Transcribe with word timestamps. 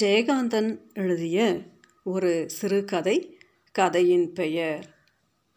ஜெயகாந்தன் 0.00 0.80
எழுதிய 0.94 1.62
ஒரு 2.04 2.50
சிறுகதை 2.50 3.38
கதையின் 3.72 4.32
பெயர் 4.32 4.96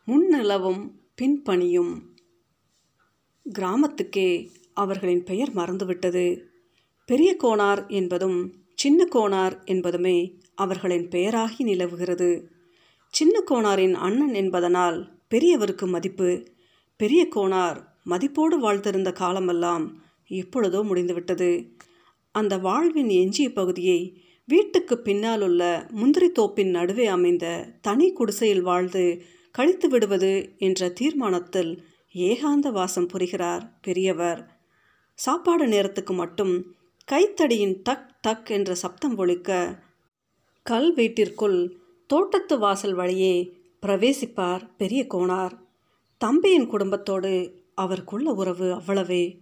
முன்னிலவும் 0.08 0.92
பின்பணியும் 1.22 1.94
கிராமத்துக்கே 3.60 4.50
அவர்களின் 4.74 5.24
பெயர் 5.24 5.50
மறந்துவிட்டது. 5.56 6.42
பெரிய 7.06 7.38
கோனார் 7.44 7.88
என்பதும் 7.88 8.56
சின்ன 8.74 9.08
கோனார் 9.12 9.64
என்பதுமே 9.66 10.40
அவர்களின் 10.56 11.08
பெயராகி 11.08 11.64
நிலவுகிறது. 11.64 12.50
சின்ன 13.08 13.44
கோனாரின் 13.50 13.94
அண்ணன் 13.94 14.34
என்பதனால் 14.34 15.20
பெரியவருக்கு 15.36 15.88
மதிப்பு 15.88 16.44
பெரிய 16.98 17.28
கோனார் 17.36 17.86
மதிப்போடு 18.06 18.60
வாழ்ந்திருந்த 18.60 19.12
காலமெல்லாம் 19.12 20.04
எப்பொழுதோ 20.28 20.84
முடிந்துவிட்டது. 20.84 21.74
அந்த 22.32 22.58
வாழ்வின் 22.58 23.10
எஞ்சிய 23.10 23.54
பகுதியை 23.54 24.24
வீட்டுக்கு 24.48 24.98
பின்னால் 24.98 25.42
உள்ள 25.42 25.88
முந்திரி 25.92 26.32
தோப்பின் 26.32 26.70
நடுவே 26.70 27.06
அமைந்த 27.06 27.70
தனி 27.82 28.12
குடிசையில் 28.12 28.62
வாழ்ந்து 28.62 29.22
கழித்து 29.52 29.90
விடுவது 29.90 30.54
என்ற 30.58 30.90
தீர்மானத்தில் 30.90 31.84
ஏகாந்த 32.14 32.72
வாசம் 32.72 33.08
புரிகிறார் 33.08 33.80
பெரியவர். 33.82 34.60
சாப்பாடு 35.14 35.68
நேரத்துக்கு 35.68 36.14
மட்டும் 36.14 36.76
கைத்தடியின் 37.12 37.80
டக் 37.84 38.22
டக் 38.22 38.50
என்ற 38.50 38.76
சப்தம் 38.76 39.18
ஒழிக்க 39.18 39.80
கல் 40.64 40.94
வீட்டிற்குள் 40.94 41.78
தோட்டத்து 42.08 42.60
வாசல் 42.60 42.94
வழியே 42.94 43.54
பிரவேசிப்பார் 43.82 44.70
பெரிய 44.78 45.08
கோணார். 45.10 45.52
தம்பியின் 46.18 46.68
குடும்பத்தோடு 46.68 47.64
அவருக்குள்ள 47.76 48.32
உறவு 48.32 48.74
அவ்வளவே. 48.76 49.38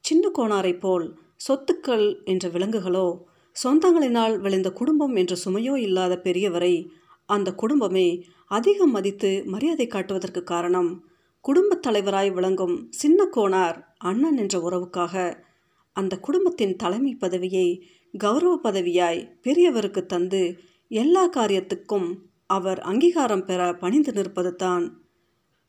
சின்ன 0.00 0.30
கோணாரை 0.38 0.78
போல் 0.78 1.18
சொத்துக்கள் 1.48 2.24
என்ற 2.24 2.48
விலங்குகளோ 2.48 3.30
சொந்தங்களினால் 3.64 4.38
விளைந்த 4.38 4.72
குடும்பம் 4.72 5.16
என்ற 5.16 5.36
சுமையோ 5.44 5.76
இல்லாத 5.76 6.20
பெரியவரை 6.24 6.88
அந்த 7.26 7.54
குடும்பமே 7.54 8.24
அதிகம் 8.46 8.90
மதித்து 8.90 9.42
மரியாதை 9.46 9.86
காட்டுவதற்கு 9.86 10.42
காரணம். 10.42 11.04
குடும்பத் 11.40 11.86
தலைவராய் 11.86 12.32
விளங்கும் 12.32 12.86
சின்ன 12.90 13.28
கோணார் 13.36 13.84
அண்ணன் 13.98 14.36
என்ற 14.36 14.58
உறவுக்காக 14.70 15.44
அந்த 15.92 16.18
குடும்பத்தின் 16.18 16.76
தலைமை 16.76 17.14
பதவியை 17.14 17.84
கௌரவ 18.18 18.58
பதவியாய் 18.62 19.36
பெரியவருக்கு 19.42 20.06
தந்து 20.06 20.58
எல்லா 20.88 21.30
காரியத்துக்கும் 21.30 22.14
அவர் 22.46 22.80
அங்கீகாரம் 22.80 23.44
பெற 23.44 23.74
பணிந்து 23.74 24.12
நிற்பது 24.12 24.54
தான். 24.54 25.02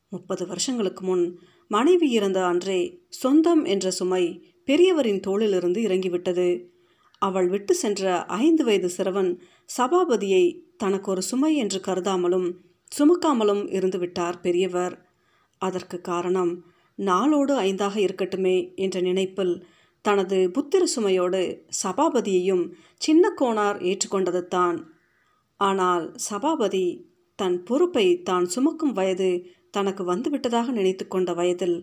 முப்பது 0.09 0.47
வருஷங்களுக்கு 0.47 1.05
முன் 1.05 1.39
மனைவி 1.67 2.09
இறந்த 2.09 2.45
அன்றே 2.45 3.01
சொந்தம் 3.09 3.63
என்ற 3.63 3.91
சுமை 3.91 4.45
பெரியவரின் 4.65 5.21
தோளிலிருந்து 5.27 5.77
இறங்கிவிட்டது. 5.77 6.72
அவள் 7.23 7.47
விட்டு 7.47 7.73
சென்ற 7.73 8.25
ஐந்து 8.37 8.63
வயது 8.63 8.89
சிறுவன் 8.89 9.31
சபாபதியை 9.77 10.43
தனக்கு 10.77 11.07
ஒரு 11.11 11.21
சுமை 11.21 11.51
என்று 11.55 11.79
கருதாமலும் 11.79 12.47
சுமக்காமலும் 12.91 13.63
இருந்து 13.73 13.99
விட்டார் 13.99 14.37
பெரியவர். 14.39 14.95
அதற்கு 15.61 15.97
காரணம் 16.01 16.51
நாளோடு 16.99 17.53
ஐந்தாக 17.59 17.95
இருக்கட்டுமே 17.97 18.57
என்ற 18.75 18.97
நினைப்பில் 19.01 19.53
தனது 20.05 20.37
புத்திர 20.51 20.83
சுமையோடு 20.95 21.41
சபாபதியையும் 21.83 22.63
சின்ன 22.97 23.33
கோணார் 23.41 23.77
ஏற்றுக்கொண்டது 23.81 24.41
தான் 24.47 24.77
ஆனால் 25.59 26.05
சபாபதி 26.29 26.85
தன் 27.39 27.57
பொறுப்பை 27.63 28.07
தான் 28.21 28.45
சுமக்கும் 28.45 28.93
வயது 28.93 29.29
தனக்கு 29.71 30.03
வந்துவிட்டதாக 30.03 30.71
நினைத்து 30.71 31.05
கொண்ட 31.07 31.31
வயதில் 31.33 31.77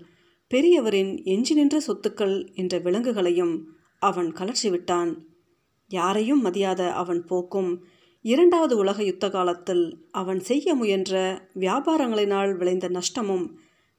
பெரியவரின் 0.51 1.13
எஞ்சி 1.25 1.55
நின்ற 1.55 1.77
சொத்துக்கள் 1.87 2.37
என்ற 2.55 2.79
விலங்குகளையும் 2.79 3.55
அவன் 4.03 4.31
கலர்ச்சிவிட்டான் 4.33 5.11
யாரையும் 5.91 6.45
மதியாத 6.45 6.83
அவன் 6.93 7.25
போக்கும். 7.25 7.71
இரண்டாவது 8.25 8.77
உலக 8.77 9.03
யுத்த 9.03 9.31
காலத்தில் 9.31 9.85
அவன் 10.11 10.41
செய்ய 10.41 10.75
முயன்ற 10.75 11.15
வியாபாரங்களினால் 11.55 12.57
விளைந்த 12.57 12.89
நஷ்டமும் 12.89 13.47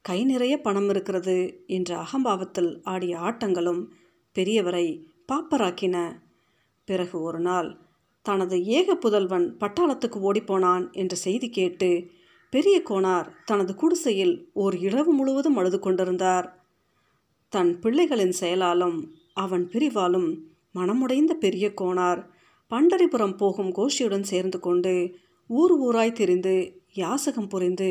கை 0.04 0.24
நிறைய 0.24 0.60
பணம் 0.60 0.88
இருக்கிறது 0.88 1.64
என்ற 1.66 1.90
அகம்பாவத்தில் 1.96 2.70
ஆடிய 2.82 3.18
ஆட்டங்களும் 3.18 3.82
பெரியவரை 4.36 4.86
பாப்பராக்கின. 5.32 5.96
பிறகு 6.88 7.20
ஒரு 7.20 7.40
நாள் 7.40 7.68
தனது 8.22 8.56
ஏக 8.64 8.94
புதல்வன் 8.94 9.46
பட்டாளத்துக்கு 9.60 10.18
ஓடிப்போனான் 10.28 10.92
என்ற 10.92 11.16
செய்தி 11.16 11.48
கேட்டு 11.50 11.90
பெரிய 12.50 12.82
கோனார் 12.90 13.28
தனது 13.44 13.74
குடிசையில் 13.74 14.34
ஓர் 14.52 14.76
இரவு 14.76 15.12
முழுவதும் 15.12 15.56
அழுது 15.56 15.78
கொண்டிருந்தார். 15.78 16.46
தன் 17.52 17.72
பிள்ளைகளின் 17.82 18.34
செயலாலும் 18.40 18.98
அவன் 19.34 19.68
பிரிவாலும் 19.72 20.28
மனமுடைந்த 20.74 21.32
பெரிய 21.34 21.66
கோனார். 21.80 22.20
பண்டரிபுரம் 22.70 23.36
போகும் 23.36 23.72
கோஷியுடன் 23.74 24.22
சேர்ந்து 24.22 24.60
கொண்டு 24.60 24.94
ஊர் 25.50 25.74
ஊராய் 25.80 26.12
திரிந்து 26.12 26.54
யாசகம் 26.92 27.48
புரிந்து 27.48 27.90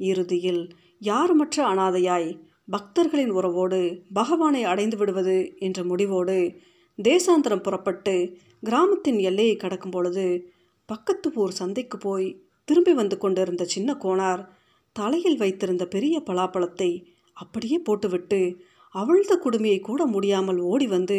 இறுதியில் 0.00 0.62
யாருமற்ற 0.98 1.56
அனாதையாய் 1.64 2.30
பக்தர்களின் 2.70 3.30
உறவோடு 3.30 3.80
பகவானை 4.12 4.62
அடைந்து 4.64 4.96
விடுவது? 4.96 5.54
என்ற 5.58 5.84
முடிவோடு 5.84 6.38
தேசாந்தரம் 6.98 7.62
புறப்பட்டு 7.62 8.14
கிராமத்தின் 8.60 9.18
எல்லையை 9.18 9.56
கடக்கும் 9.56 9.90
பொழுது 9.90 10.24
பக்கத்து 10.86 11.28
ஊர் 11.34 11.50
சந்தைக்கு 11.50 11.98
போய் 11.98 12.28
திரும்பி 12.64 12.92
வந்து 12.92 13.18
கொண்டிருந்த 13.18 13.64
சின்ன 13.64 13.90
கோணார் 14.04 14.42
தலையில் 14.96 15.36
வைத்திருந்த 15.36 15.86
பெரிய 15.86 16.22
பலாப்பழத்தை 16.26 16.90
அப்படியே 17.32 17.78
போட்டுவிட்டு 17.78 18.40
அவிழ்ந்த 18.94 19.34
குடுமையை 19.44 19.80
கூட 19.80 20.06
முடியாமல் 20.06 20.58
ஓடி 20.58 20.86
வந்து 20.86 21.18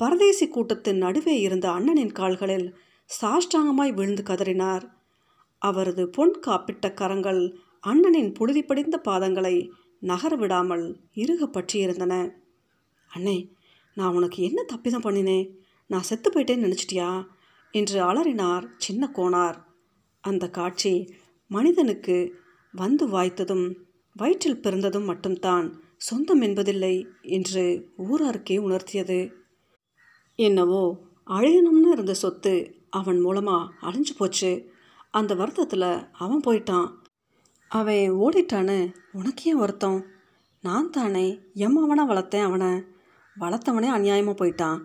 பரதேசி 0.00 0.48
கூட்டத்தின் 0.48 0.96
நடுவே 0.96 1.40
இருந்த 1.40 1.66
அண்ணனின் 1.70 2.12
கால்களில் 2.12 2.74
சாஷ்டாங்கமாய் 3.10 3.92
விழுந்து 3.94 4.22
கதறினார். 4.22 4.84
அவரது 5.58 6.08
பொன் 6.08 6.40
காப்பிட்ட 6.46 6.94
கரங்கள் 6.94 7.56
அண்ணனின் 7.86 8.34
புழுதி 8.34 8.62
படிந்த 8.62 9.00
பாதங்களை 9.08 9.70
நகர 10.00 10.36
விடாமல் 10.36 11.00
இறுக 11.14 11.46
பற்றியிருந்தன. 11.46 12.32
அண்ணே 13.16 13.50
நான் 13.94 14.14
உனக்கு 14.14 14.42
என்ன 14.42 14.64
தப்பிதம் 14.72 15.04
பண்ணினேன் 15.06 15.50
நான் 15.86 16.02
செத்து 16.02 16.30
போயிட்டேன்னு 16.30 16.66
நினச்சிட்டியா? 16.66 17.26
என்று 17.70 17.98
அலறினார் 18.04 18.64
சின்ன 18.76 19.10
கோனார். 19.14 19.58
அந்த 20.20 20.50
காட்சி 20.50 21.14
மனிதனுக்கு 21.48 22.16
வந்து 22.72 23.08
வாய்த்ததும் 23.08 23.74
வயிற்றில் 24.16 24.60
பிறந்ததும் 24.60 25.04
மட்டும்தான் 25.04 25.80
சொந்தம் 25.96 26.40
என்பதில்லை 26.40 27.06
என்று 27.22 27.90
ஊராருக்கே 27.98 28.56
உணர்த்தியது. 28.60 29.20
என்னவோ 30.46 30.82
அழியணும்னு 31.26 31.90
இருந்த 31.92 32.14
சொத்து 32.14 32.54
அவன் 32.90 33.20
மூலமாக 33.20 33.72
அழிஞ்சு 33.82 34.12
போச்சு. 34.16 34.50
அந்த 35.10 35.34
வருத்தத்தில் 35.34 36.08
அவன் 36.12 36.40
போயிட்டான். 36.46 36.88
அவன் 37.68 38.06
ஓடிட்டான்னு 38.22 38.78
உனக்கு 39.12 39.42
ஏன் 39.44 39.56
வருத்தம்? 39.56 40.04
நான் 40.62 40.90
தானே 40.90 41.26
எம்மவனை 41.54 42.04
வளர்த்தேன் 42.08 42.42
அவனை. 42.42 42.72
வளர்த்தவனே 43.40 43.88
அநியாயமாக 43.96 44.34
போயிட்டான். 44.40 44.78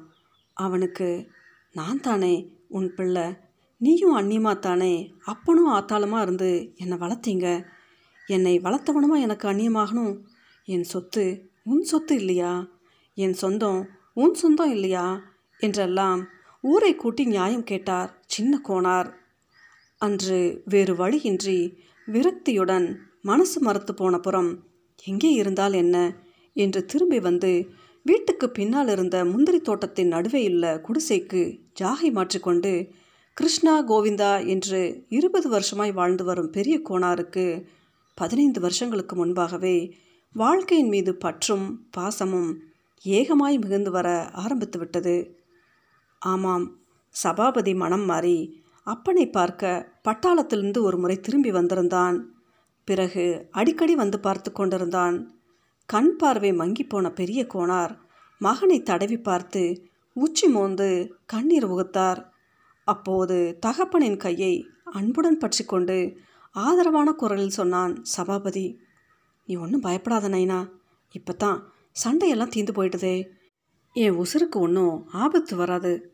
அவனுக்கு 0.54 1.10
நான் 1.72 2.00
தானே 2.00 2.34
உன் 2.68 2.94
பிள்ளை. 2.94 3.28
நீயும் 3.78 4.18
அந்நியமா 4.18 4.60
தானே? 4.60 4.94
அப்பனும் 5.26 5.74
ஆத்தாளமாக 5.74 6.22
இருந்து 6.22 6.74
என்னை 6.76 6.98
வளர்த்தீங்க. 6.98 7.48
என்னை 8.28 8.60
வளர்த்தவனுமா 8.60 9.22
எனக்கு 9.22 9.48
அந்நியமாகணும்? 9.48 10.16
என் 10.66 10.84
சொத்து 10.84 11.26
உன் 11.64 11.84
சொத்து 11.84 12.16
இல்லையா? 12.16 12.68
என் 13.14 13.34
சொந்தம் 13.34 13.82
உன் 14.14 14.34
சொந்தம் 14.34 14.70
இல்லையா? 14.70 15.06
என்றெல்லாம் 15.60 16.28
ஊரை 16.62 16.96
கூட்டி 16.96 17.26
நியாயம் 17.26 17.64
கேட்டார் 17.64 18.24
சின்ன 18.26 18.62
கோனார். 18.64 19.10
அன்று 19.98 20.62
வேறு 20.66 20.96
வழியின்றி 20.96 21.78
விரக்தியுடன் 22.08 22.96
மனசு 23.22 23.62
மறுத்து 23.62 23.94
போன 23.94 24.20
புறம் 24.20 24.64
எங்கே 25.04 25.32
இருந்தால் 25.32 25.74
என்ன? 25.74 26.16
என்று 26.54 26.86
திரும்பி 26.86 27.20
வந்து 27.20 27.70
வீட்டுக்கு 28.04 28.50
பின்னால் 28.50 28.88
இருந்த 28.88 29.26
முந்திரி 29.26 29.62
தோட்டத்தின் 29.62 30.12
நடுவேயுள்ள 30.12 30.82
குடிசைக்கு 30.82 31.60
ஜாகை 31.80 32.12
மாற்றிக்கொண்டு 32.12 32.90
கிருஷ்ணா 33.34 33.88
கோவிந்தா 33.88 34.48
என்று 34.48 35.06
இருபது 35.10 35.50
வருஷமாய் 35.50 35.92
வாழ்ந்து 35.92 36.24
வரும் 36.24 36.50
பெரிய 36.50 36.80
கோணாருக்கு 36.90 37.64
பதினைந்து 38.16 38.62
வருஷங்களுக்கு 38.62 39.16
முன்பாகவே 39.16 39.92
வாழ்க்கையின் 40.34 40.88
மீது 40.88 41.16
பற்றும் 41.16 41.88
பாசமும் 41.98 42.56
ஏகமாய் 43.04 43.58
மிகுந்து 43.60 43.92
வர 43.92 44.30
ஆரம்பித்து 44.30 44.80
விட்டது. 44.80 45.44
ஆமாம் 46.22 46.66
சபாபதி 47.16 47.74
மனம் 47.74 48.06
மாறி 48.06 48.38
அப்பனை 48.88 49.26
பார்க்க 49.32 49.92
பட்டாளத்திலிருந்து 50.04 50.80
ஒரு 50.82 50.98
முறை 50.98 51.20
திரும்பி 51.20 51.52
வந்திருந்தான். 51.52 52.18
பிறகு 52.88 53.26
அடிக்கடி 53.52 53.96
வந்து 53.96 54.20
பார்த்து 54.20 54.50
கொண்டிருந்தான். 54.52 55.16
கண் 55.86 56.12
பார்வை 56.16 56.52
மங்கி 56.54 56.84
போன 56.84 57.10
பெரிய 57.10 57.42
கோணார் 57.54 57.94
மகனை 58.42 58.78
தடவி 58.84 59.18
பார்த்து 59.18 59.64
உச்சி 60.16 60.48
மோந்து 60.48 60.90
கண்ணீர் 61.26 61.66
உகுத்தார். 61.66 62.20
அப்போது 62.88 63.38
தகப்பனின் 63.66 64.18
கையை 64.18 64.54
அன்புடன் 64.92 65.38
பற்றி 65.38 65.64
கொண்டு 65.66 65.98
ஆதரவான 66.56 67.10
குரலில் 67.12 67.58
சொன்னான் 67.60 67.94
சபாபதி. 68.16 68.66
நீ 69.48 69.56
ஒன்றும் 69.56 69.82
பயப்படாத 69.82 70.30
நைனா. 70.30 70.60
இப்போ 71.12 71.34
தான் 71.34 71.60
சண்டையெல்லாம் 72.04 72.54
தீந்து 72.56 72.74
போயிட்டுதே 72.74 73.16
என் 73.98 74.18
உசுருக்கு 74.18 74.52
ஒன்றும் 74.52 75.10
ஆபத்து 75.10 75.56
வராது. 75.56 76.14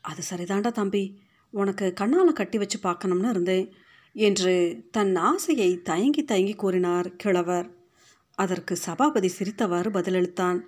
அது 0.00 0.22
சரிதாண்டா 0.30 0.72
தம்பி. 0.72 1.20
உனக்கு 1.50 1.92
கண்ணால் 1.92 2.32
கட்டி 2.32 2.58
வச்சு 2.58 2.78
பார்க்கணும்னு 2.78 3.28
இருந்தேன் 3.28 3.72
என்று 4.12 4.84
தன் 4.90 5.16
ஆசையை 5.16 5.82
தயங்கி 5.82 6.24
தயங்கி 6.24 6.54
கூறினார் 6.54 7.16
கிழவர். 7.16 7.70
அதற்கு 8.34 8.76
சபாபதி 8.76 9.30
சிரித்தவாறு 9.38 9.90
பதிலளித்தான். 9.90 10.60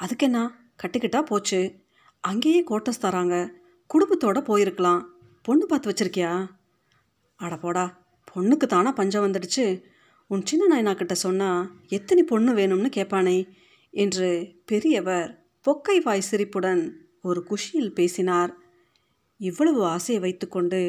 அதுக்கென்ன? 0.00 0.50
கட்டிக்கிட்டா 0.82 1.22
போச்சு. 1.22 1.74
அங்கேயே 2.20 2.64
கோட்டஸ் 2.70 3.06
தராங்க. 3.06 3.48
குடும்பத்தோட 3.94 4.38
போயிருக்கலாம். 4.42 5.04
பொண்ணு 5.42 5.66
பார்த்து 5.66 5.90
வச்சிருக்கியா? 5.90 6.48
அட 7.36 7.56
போடா. 7.56 8.02
பொண்ணுக்கு 8.34 8.66
தானா 8.66 8.92
பஞ்சம் 8.92 9.24
வந்துடுச்சு. 9.24 9.82
உன் 10.26 10.46
சின்ன 10.46 10.82
நாயனாக்கிட்ட 10.82 11.12
சொன்னால் 11.12 11.70
எத்தனை 11.88 12.24
பொண்ணு 12.24 12.54
வேணும்னு 12.54 12.90
கேட்பானே 12.96 13.48
என்று 13.90 14.54
பெரியவர் 14.66 15.43
பொக்கை 15.64 16.02
வாய் 16.02 16.20
சிரிப்புடன் 16.20 16.82
ஒரு 17.22 17.42
குஷியில் 17.42 17.92
பேசினார். 17.92 18.52
இவ்வளவு 19.36 19.84
ஆசையை 19.84 20.22
வைத்துக்கொண்டு 20.22 20.80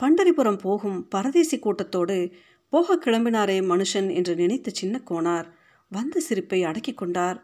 பண்டரிபுரம் 0.00 0.58
போகும் 0.58 1.08
பரதேசி 1.08 1.58
கூட்டத்தோடு 1.58 2.32
போக 2.72 2.96
கிளம்பினாரே 2.96 3.58
மனுஷன் 3.72 4.14
என்று 4.14 4.34
நினைத்த 4.34 4.70
சின்ன 4.70 5.00
கோனார் 5.10 5.46
வந்த 5.88 6.20
சிரிப்பை 6.20 6.62
அடக்கி 6.62 6.94
கொண்டார். 6.94 7.38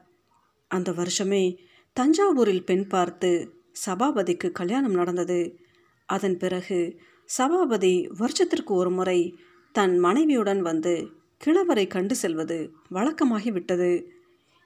அந்த 0.68 0.90
வருஷமே 0.92 1.56
தஞ்சாவூரில் 1.96 2.64
பெண் 2.64 2.86
பார்த்து 2.86 3.30
சபாபதிக்கு 3.86 4.52
கல்யாணம் 4.52 4.94
நடந்தது. 4.94 5.40
அதன் 6.08 6.36
பிறகு 6.36 7.00
சபாபதி 7.24 7.94
வருஷத்திற்கு 8.18 8.74
ஒரு 8.74 8.90
முறை 8.90 9.20
தன் 9.72 9.98
மனைவியுடன் 9.98 10.60
வந்து 10.60 10.94
கிழவரை 11.44 11.86
கண்டு 11.86 12.14
செல்வது 12.14 12.58
வழக்கமாகி 12.90 13.52
விட்டது 13.52 13.92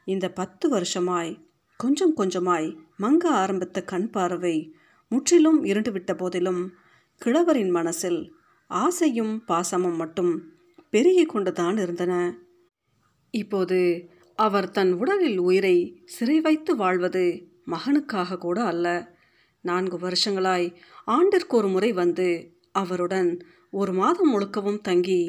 இந்த 0.04 0.26
பத்து 0.30 0.68
வருஷமாய் 0.68 1.32
கொஞ்சம் 1.80 2.16
கொஞ்சமாய் 2.16 2.68
மங்க 2.98 3.24
ஆரம்பித்த 3.28 3.82
கண் 3.82 4.10
பார்வை 4.10 4.56
முற்றிலும் 5.08 5.64
இருண்டுவிட்ட 5.64 6.12
போதிலும் 6.16 6.62
கிழவரின் 7.20 7.70
மனசில் 7.70 8.32
ஆசையும் 8.70 9.34
பாசமும் 9.48 9.96
மட்டும் 9.96 10.32
பெருகி 10.90 11.24
கொண்டுதான் 11.24 11.76
இருந்தன. 11.76 12.38
இப்போது 13.30 13.78
அவர் 14.38 14.70
தன் 14.70 14.92
உடலில் 14.92 15.38
உயிரை 15.38 15.76
சிறை 16.04 16.40
வைத்து 16.40 16.76
வாழ்வது 16.76 17.24
மகனுக்காக 17.66 18.38
கூட 18.38 18.64
அல்ல. 18.64 18.86
நான்கு 19.64 19.98
வருஷங்களாய் 19.98 20.68
ஆண்டிற்கு 21.04 21.56
ஒரு 21.56 21.68
முறை 21.68 21.92
வந்து 21.92 22.28
அவருடன் 22.72 23.30
ஒரு 23.70 23.92
மாதம் 23.92 24.32
முழுக்கவும் 24.34 24.80
தங்கி 24.80 25.22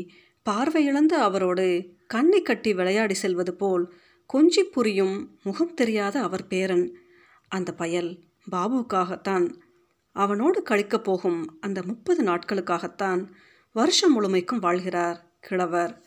பார்வையிழந்த 0.45 1.13
அவரோடு 1.27 1.67
கண்ணை 2.07 2.41
கட்டி 2.41 2.73
விளையாடி 2.73 3.13
செல்வது 3.13 3.53
போல் 3.53 3.93
கொஞ்சி 4.33 4.61
புரியும் 4.71 5.39
முகம் 5.43 5.73
தெரியாத 5.73 6.21
அவர் 6.21 6.47
பேரன். 6.47 6.97
அந்த 7.47 7.73
பயல் 7.73 8.19
பாபுக்காகத்தான் 8.51 9.55
அவனோடு 10.11 10.63
கழிக்கப் 10.69 11.03
போகும் 11.03 11.57
அந்த 11.61 11.83
முப்பது 11.83 12.23
நாட்களுக்காகத்தான் 12.23 13.27
வருஷம் 13.73 14.13
முழுமைக்கும் 14.13 14.61
வாழ்கிறார் 14.61 15.19
கிழவர். 15.39 16.05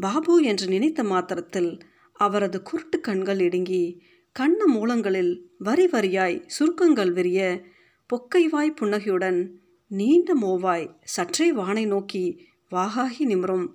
பாபு 0.00 0.42
என்று 0.42 0.66
நினைத்த 0.66 1.04
மாத்திரத்தில் 1.04 1.78
அவரது 2.12 2.62
குருட்டு 2.62 3.00
கண்கள் 3.00 3.40
இடுங்கி 3.40 4.02
கண்ண 4.32 4.66
மூலங்களில் 4.66 5.50
வரி 5.58 5.86
வரியாய் 5.86 6.44
சுருக்கங்கள் 6.46 7.12
விரிய 7.12 7.62
பொக்கைவாய் 8.10 8.76
புன்னகையுடன் 8.76 9.60
நீண்ட 9.88 10.34
மோவாய் 10.34 10.94
சற்றே 11.04 11.52
வானை 11.52 11.86
நோக்கி 11.86 12.46
வாகாகி 12.70 13.24
நிமிரும் 13.24 13.66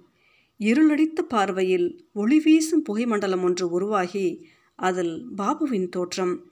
இருளடித்த 0.59 1.21
பார்வையில் 1.21 2.09
ஒளி 2.13 2.39
வீசும் 2.39 2.83
புகைமண்டலம் 2.89 3.44
ஒன்று 3.44 3.69
உருவாகி 3.69 4.50
அதில் 4.75 5.25
பாபுவின் 5.38 5.89
தோற்றம். 5.89 6.51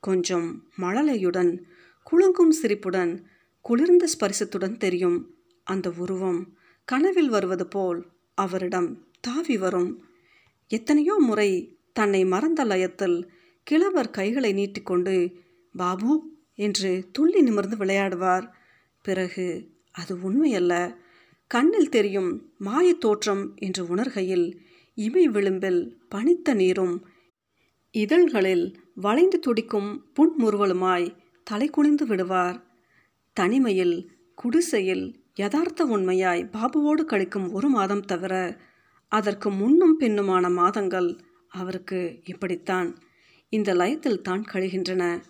கொஞ்சம் 0.00 0.64
மழலையுடன் 0.76 1.62
குலுங்கும் 2.02 2.50
சிரிப்புடன் 2.50 3.26
குளிர்ந்த 3.60 4.06
ஸ்பரிசத்துடன் 4.06 4.76
தெரியும். 4.76 5.34
அந்த 5.64 5.92
உருவம் 5.96 6.56
கனவில் 6.84 7.28
வருவது 7.28 7.66
போல் 7.66 8.06
அவரிடம் 8.34 9.06
தாவி 9.20 9.58
வரும். 9.58 10.04
எத்தனையோ 10.68 11.14
முறை 11.18 11.78
தன்னை 11.92 12.24
மறந்த 12.24 12.64
லயத்தில் 12.64 13.30
கிழவர் 13.62 14.10
கைகளை 14.10 14.52
நீட்டிக்கொண்டு 14.52 15.32
பாபு 15.72 16.30
என்று 16.54 17.08
துள்ளி 17.12 17.40
நிமிர்ந்து 17.40 17.76
விளையாடுவார். 17.76 18.48
பிறகு 19.02 19.70
அது 19.90 20.16
உண்மையல்ல. 20.16 20.96
கண்ணில் 21.46 21.88
தெரியும் 21.88 22.52
மாயத் 22.60 22.98
தோற்றம் 22.98 23.54
என்று 23.56 23.86
உணர்கையில் 23.86 24.56
இமை 24.94 25.28
விளிம்பில் 25.28 25.98
பனித்த 26.08 26.54
நீரும் 26.54 27.06
இதழ்களில் 27.90 28.80
வளைந்து 28.94 29.38
துடிக்கும் 29.38 30.06
புன்முறுவலுமாய் 30.14 31.16
தலை 31.44 31.68
குனிந்து 31.68 32.06
விடுவார். 32.06 32.64
தனிமையில் 33.32 34.10
குடிசையில் 34.34 35.24
யதார்த்த 35.34 35.84
உண்மையாய் 35.84 36.48
பாபுவோடு 36.52 37.04
கழிக்கும் 37.04 37.52
ஒரு 37.52 37.68
மாதம் 37.68 38.00
தவிர 38.00 38.60
அதற்கு 39.08 39.50
முன்னும் 39.50 40.00
பின்னுமான 40.00 40.52
மாதங்கள் 40.52 41.18
அவருக்கு 41.48 42.20
இப்படித்தான். 42.24 42.98
இந்த 43.48 43.74
லயத்தில் 43.74 44.20
தான் 44.20 44.44
கழிகின்றன. 44.52 45.22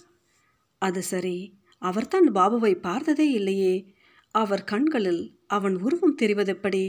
அது 0.79 1.03
சரி 1.03 1.55
அவர்தான் 1.79 2.33
பாபுவை 2.33 2.81
பார்த்ததே 2.81 3.31
இல்லையே. 3.31 3.95
அவர் 4.31 4.65
கண்களில் 4.65 5.36
அவன் 5.51 5.77
உருவம் 5.77 6.19
தெரிவதெப்படி? 6.23 6.85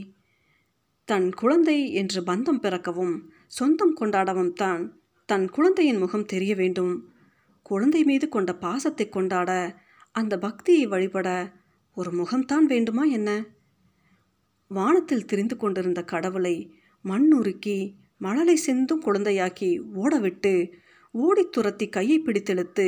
தன் 1.06 1.34
குழந்தை 1.34 1.94
என்று 1.94 2.22
பந்தம் 2.22 2.62
பிறக்கவும் 2.62 3.16
சொந்தம் 3.48 3.96
கொண்டாடவும் 4.00 4.54
தான் 4.54 4.84
தன் 5.30 5.50
குழந்தையின் 5.50 5.98
முகம் 5.98 6.26
தெரிய 6.26 6.56
வேண்டும். 6.56 6.94
குழந்தை 7.62 8.04
மீது 8.04 8.30
கொண்ட 8.30 8.52
பாசத்தை 8.56 9.10
கொண்டாட 9.10 9.52
அந்த 10.12 10.38
பக்தியை 10.38 10.86
வழிபட 10.88 11.54
ஒரு 11.98 12.12
முகம்தான் 12.12 12.66
வேண்டுமா 12.66 13.04
என்ன? 13.04 13.30
வானத்தில் 14.72 15.26
திரிந்து 15.26 15.56
கொண்டிருந்த 15.58 16.02
கடவுளை 16.04 16.56
மண்ணுருக்கி 17.06 17.78
மணலை 18.18 18.56
செந்தும் 18.66 19.04
குழந்தையாக்கி 19.06 19.70
ஓடவிட்டு 19.96 20.72
ஓடி 21.12 21.44
துரத்தி 21.50 21.90
கையை 21.90 22.18
பிடித்தெடுத்து 22.20 22.88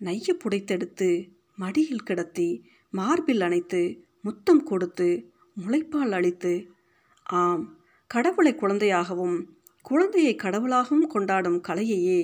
நைய 0.00 0.34
புடைத்தெடுத்து 0.34 1.08
மடியில் 1.56 2.06
கிடத்தி 2.06 2.48
மார்பில் 2.90 3.40
அணைத்து 3.40 3.82
முத்தம் 4.22 4.62
கொடுத்து 4.62 5.08
முளைப்பால் 5.56 6.14
அளித்து 6.18 6.52
ஆம் 7.22 7.64
கடவுளை 8.10 8.52
குழந்தையாகவும் 8.54 9.38
குழந்தையை 9.82 10.34
கடவுளாகவும் 10.34 11.06
கொண்டாடும் 11.08 11.60
கலையையே 11.68 12.20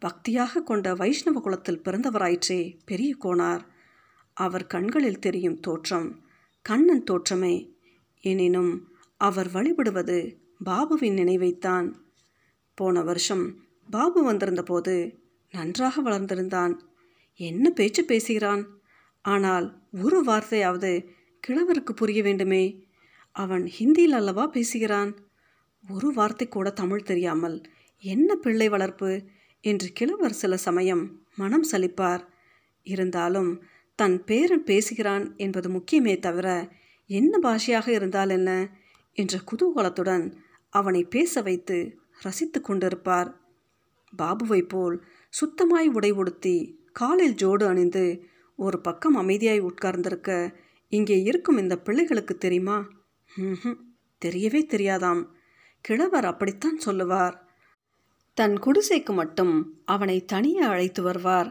பக்தியாக 0.00 0.62
கொண்ட 0.62 0.94
வைஷ்ணவ 0.94 1.40
குலத்தில் 1.40 1.84
பிறந்தவராயிற்றே 1.84 2.60
பெரிய 2.84 3.10
கோனார். 3.22 3.62
அவர் 4.36 4.66
கண்களில் 4.66 5.18
தெரியும் 5.18 5.60
தோற்றம் 5.60 6.08
கண்ணன் 6.62 7.04
தோற்றமே 7.10 7.54
எனினும் 8.24 8.72
அவர் 9.20 9.48
வழிபடுவது 9.50 10.18
பாபுவின் 10.64 11.12
நினைவைத்தான். 11.12 11.88
போன 12.78 13.02
வருஷம் 13.02 13.44
பாபு 13.90 14.20
வந்திருந்தபோது 14.22 14.94
நன்றாக 15.54 16.02
வளர்ந்திருந்தான். 16.02 16.74
என்ன 17.40 17.70
பேச்சு 17.70 18.04
பேசுகிறான்? 18.04 18.62
ஆனால் 19.24 19.66
ஒரு 20.02 20.18
வார்த்தையாவது 20.24 20.92
கிழவருக்கு 21.46 21.92
புரிய 21.94 22.22
வேண்டுமே. 22.22 22.86
அவன் 23.32 23.70
ஹிந்தியில் 23.78 24.16
அல்லவா 24.18 24.46
பேசுகிறான்? 24.46 25.16
ஒரு 25.88 26.12
வார்த்தை 26.12 26.48
கூட 26.48 26.70
தமிழ் 26.70 27.02
தெரியாமல் 27.02 27.62
என்ன 27.98 28.34
பிள்ளை 28.34 28.68
வளர்ப்பு? 28.68 29.22
என்று 29.60 29.88
கிழவர் 29.92 30.32
சில 30.32 30.56
சமயம் 30.56 31.22
மனம் 31.36 31.66
சலிப்பார். 31.72 32.24
இருந்தாலும் 32.82 33.62
தன் 33.94 34.24
பேரன் 34.24 34.64
பேசுகிறான் 34.64 35.36
என்பது 35.36 35.68
முக்கியமே 35.70 36.18
தவிர 36.18 36.72
என்ன 37.06 37.38
பாஷையாக 37.42 37.88
இருந்தால் 37.88 38.28
என்ன? 38.28 38.50
என்ற 39.12 39.38
குதூகலத்துடன் 39.38 40.32
அவனை 40.70 41.04
பேச 41.04 41.40
வைத்து 41.42 41.98
ரசித்து 42.20 42.60
கொண்டிருப்பார். 42.60 43.30
பாபுவை 44.18 44.68
போல் 44.68 45.04
சுத்தமாய் 45.28 45.86
உடை 45.86 46.10
உடுத்தி 46.10 46.56
காலில் 46.92 47.34
ஜோடு 47.34 47.64
அணிந்து 47.64 48.24
ஒரு 48.56 48.80
பக்கம் 48.80 49.16
அமைதியாய் 49.16 49.58
உட்கார்ந்திருக்க 49.58 50.56
இங்கே 50.92 51.16
இருக்கும் 51.22 51.58
இந்த 51.58 51.74
பிள்ளைகளுக்கு 51.76 52.38
தெரியுமா? 52.38 52.78
ம் 53.30 53.76
தெரியவே 54.22 54.60
தெரியாதாம். 54.64 55.22
கிழவர் 55.84 56.24
அப்படித்தான் 56.24 56.78
சொல்லுவார். 56.78 57.36
தன் 58.36 58.56
குடிசைக்கு 58.58 59.12
மட்டும் 59.14 59.54
அவனை 59.84 60.24
தனியே 60.24 60.60
அழைத்து 60.60 61.02
வருவார். 61.02 61.50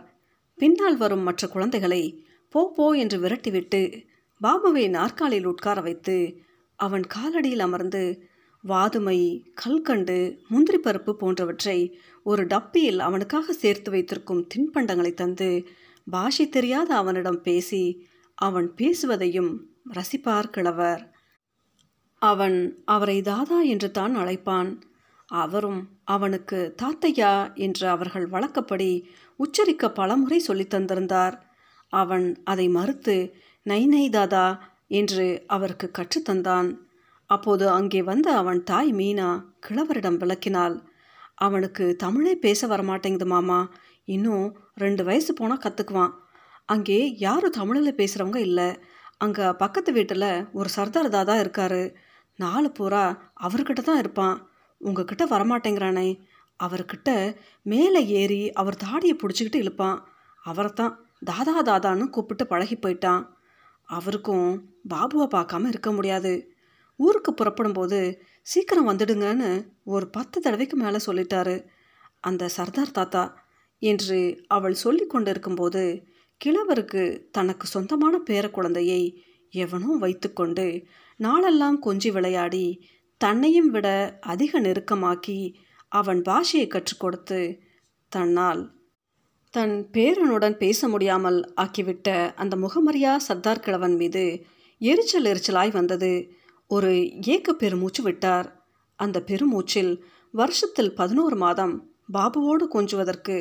பின்னால் 0.57 0.97
வரும் 0.97 1.23
மற்ற 1.23 1.47
குழந்தைகளை 1.47 2.03
போ 2.53 2.61
போ 2.75 2.85
என்று 2.95 3.17
விரட்டிவிட்டு 3.19 3.81
பாபுவை 4.41 4.89
நாற்காலியில் 4.89 5.45
உட்கார 5.45 5.81
வைத்து 5.81 6.15
அவன் 6.75 7.05
காலடியில் 7.15 7.59
அமர்ந்து 7.59 8.01
வாதுமை 8.63 9.19
கல்கண்டு 9.53 10.17
முந்திரி 10.49 10.77
பருப்பு 10.77 11.11
போன்றவற்றை 11.13 11.77
ஒரு 12.23 12.43
டப்பியில் 12.43 12.99
அவனுக்காக 12.99 13.53
சேர்த்து 13.53 13.91
வைத்திருக்கும் 13.91 14.47
தின்பண்டங்களை 14.55 15.13
தந்து 15.13 15.49
பாஷை 16.07 16.45
தெரியாத 16.49 16.89
அவனிடம் 16.95 17.41
பேசி 17.41 17.83
அவன் 18.37 18.67
பேசுவதையும் 18.75 19.51
ரசிப்பார் 19.93 20.49
கிழவர். 20.49 21.03
அவன் 22.21 22.57
அவரை 22.85 23.21
தாதா 23.21 23.59
என்று 23.61 23.89
தான் 23.91 24.13
அழைப்பான். 24.17 24.69
அவரும் 25.25 25.81
அவனுக்கு 26.05 26.59
தாத்தையா 26.81 27.33
என்று 27.55 27.85
அவர்கள் 27.87 28.27
வழக்கப்படி 28.27 28.91
உச்சரிக்க 29.39 29.91
பலமுறை 29.91 30.39
சொல்லித் 30.39 30.73
தந்திருந்தார். 30.73 31.35
அவன் 31.93 32.27
அதை 32.43 32.67
மறுத்து 32.69 33.17
நை 33.63 33.81
நை 33.85 34.09
தாதா 34.09 34.47
என்று 34.87 35.43
அவருக்கு 35.47 35.87
கற்றுத்தந்தான் 35.91 36.69
அப்போது 37.29 37.65
அங்கே 37.69 38.01
வந்த 38.03 38.27
அவன் 38.35 38.63
தாய் 38.63 38.91
மீனா 38.93 39.29
கிழவரிடம் 39.67 40.19
விளக்கினாள். 40.19 40.75
அவனுக்கு 41.35 41.95
தமிழே 41.95 42.35
பேச 42.35 42.67
வரமாட்டேங்குது 42.67 43.25
மாமா. 43.25 43.59
இன்னும் 44.07 44.45
ரெண்டு 44.75 45.03
வயசு 45.03 45.31
போனால் 45.33 45.63
கற்றுக்குவான் 45.63 46.13
அங்கே 46.69 46.99
யாரும் 47.17 47.57
தமிழில் 47.59 47.97
பேசுகிறவங்க 47.97 48.39
இல்லை. 48.47 48.69
அங்கே 49.17 49.45
பக்கத்து 49.53 49.91
வீட்டில் 49.91 50.29
ஒரு 50.51 50.69
சர்தார் 50.69 51.09
தாதா 51.09 51.35
இருக்காரு. 51.43 51.83
நாலு 52.39 52.69
பூரா 52.71 53.03
அவர்கிட்ட 53.41 53.81
தான் 53.83 53.97
இருப்பான். 53.97 54.35
உங்ககிட்ட 54.81 55.23
வரமாட்டேங்கிறானே. 55.25 56.09
அவர்கிட்ட 56.59 57.09
மேலே 57.61 58.01
ஏறி 58.19 58.41
அவர் 58.51 58.75
தாடியை 58.75 59.15
பிடிச்சிக்கிட்டு 59.17 59.61
இழுப்பான். 59.63 59.97
அவரை 60.43 60.71
தான் 60.73 60.93
தாதா 61.23 61.55
தாதான்னு 61.61 62.05
கூப்பிட்டு 62.09 62.43
பழகி 62.47 62.75
போயிட்டான். 62.75 63.23
அவருக்கும் 63.89 64.49
பாபுவை 64.89 65.27
பார்க்காம 65.35 65.67
இருக்க 65.67 65.91
முடியாது. 65.91 66.33
ஊருக்கு 66.99 67.31
புறப்படும்போது 67.33 67.99
சீக்கிரம் 68.41 68.89
வந்துடுங்கன்னு 68.89 69.49
ஒரு 69.93 70.05
பத்து 70.07 70.37
தடவைக்கு 70.41 70.75
மேலே 70.77 70.99
சொல்லிட்டாரு 71.05 71.55
அந்த 72.19 72.43
சர்தார் 72.57 72.91
தாத்தா. 72.91 73.23
என்று 73.81 74.19
அவள் 74.47 74.75
சொல்லி 74.83 75.05
கொண்டு 75.07 75.29
இருக்கும்போது 75.29 75.83
கிழவருக்கு 76.41 77.03
தனக்கு 77.31 77.67
சொந்தமான 77.67 78.19
பேர 78.29 78.49
குழந்தையை 78.51 79.01
எவனோ 79.53 79.91
வைத்துக்கொண்டு 79.99 80.85
நாளெல்லாம் 81.17 81.77
கொஞ்சி 81.85 82.11
விளையாடி 82.11 82.65
தன்னையும் 83.17 83.69
விட 83.69 84.17
அதிக 84.19 84.61
நெருக்கமாக்கி 84.61 85.53
அவன் 85.91 86.21
பாஷையை 86.21 86.67
கற்றுக் 86.67 86.99
கொடுத்து 86.99 87.59
தன்னால் 88.11 88.75
தன் 89.53 89.89
பேரனுடன் 89.91 90.57
பேச 90.57 90.87
முடியாமல் 90.87 91.53
ஆக்கிவிட்ட 91.55 92.09
அந்த 92.35 92.55
முகமரியா 92.55 93.15
சர்தார் 93.17 93.59
கிழவன் 93.59 93.95
மீது 93.95 94.23
எரிச்சல் 94.81 95.23
எரிச்சலாய் 95.23 95.71
வந்தது. 95.71 96.11
ஒரு 96.67 96.91
ஏக்க 97.25 97.53
பெருமூச்சு 97.53 98.03
விட்டார். 98.03 98.47
அந்த 98.95 99.17
பெருமூச்சில் 99.25 99.91
வருஷத்தில் 100.33 100.93
பதினோரு 100.93 101.35
மாதம் 101.35 101.73
பாபுவோடு 102.13 102.65
கொஞ்சுவதற்கு 102.67 103.35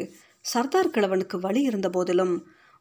சர்தார் 0.45 0.91
கிழவனுக்கு 0.91 1.37
வழி 1.41 1.61
இருந்த 1.61 1.89
போதிலும் 1.91 2.35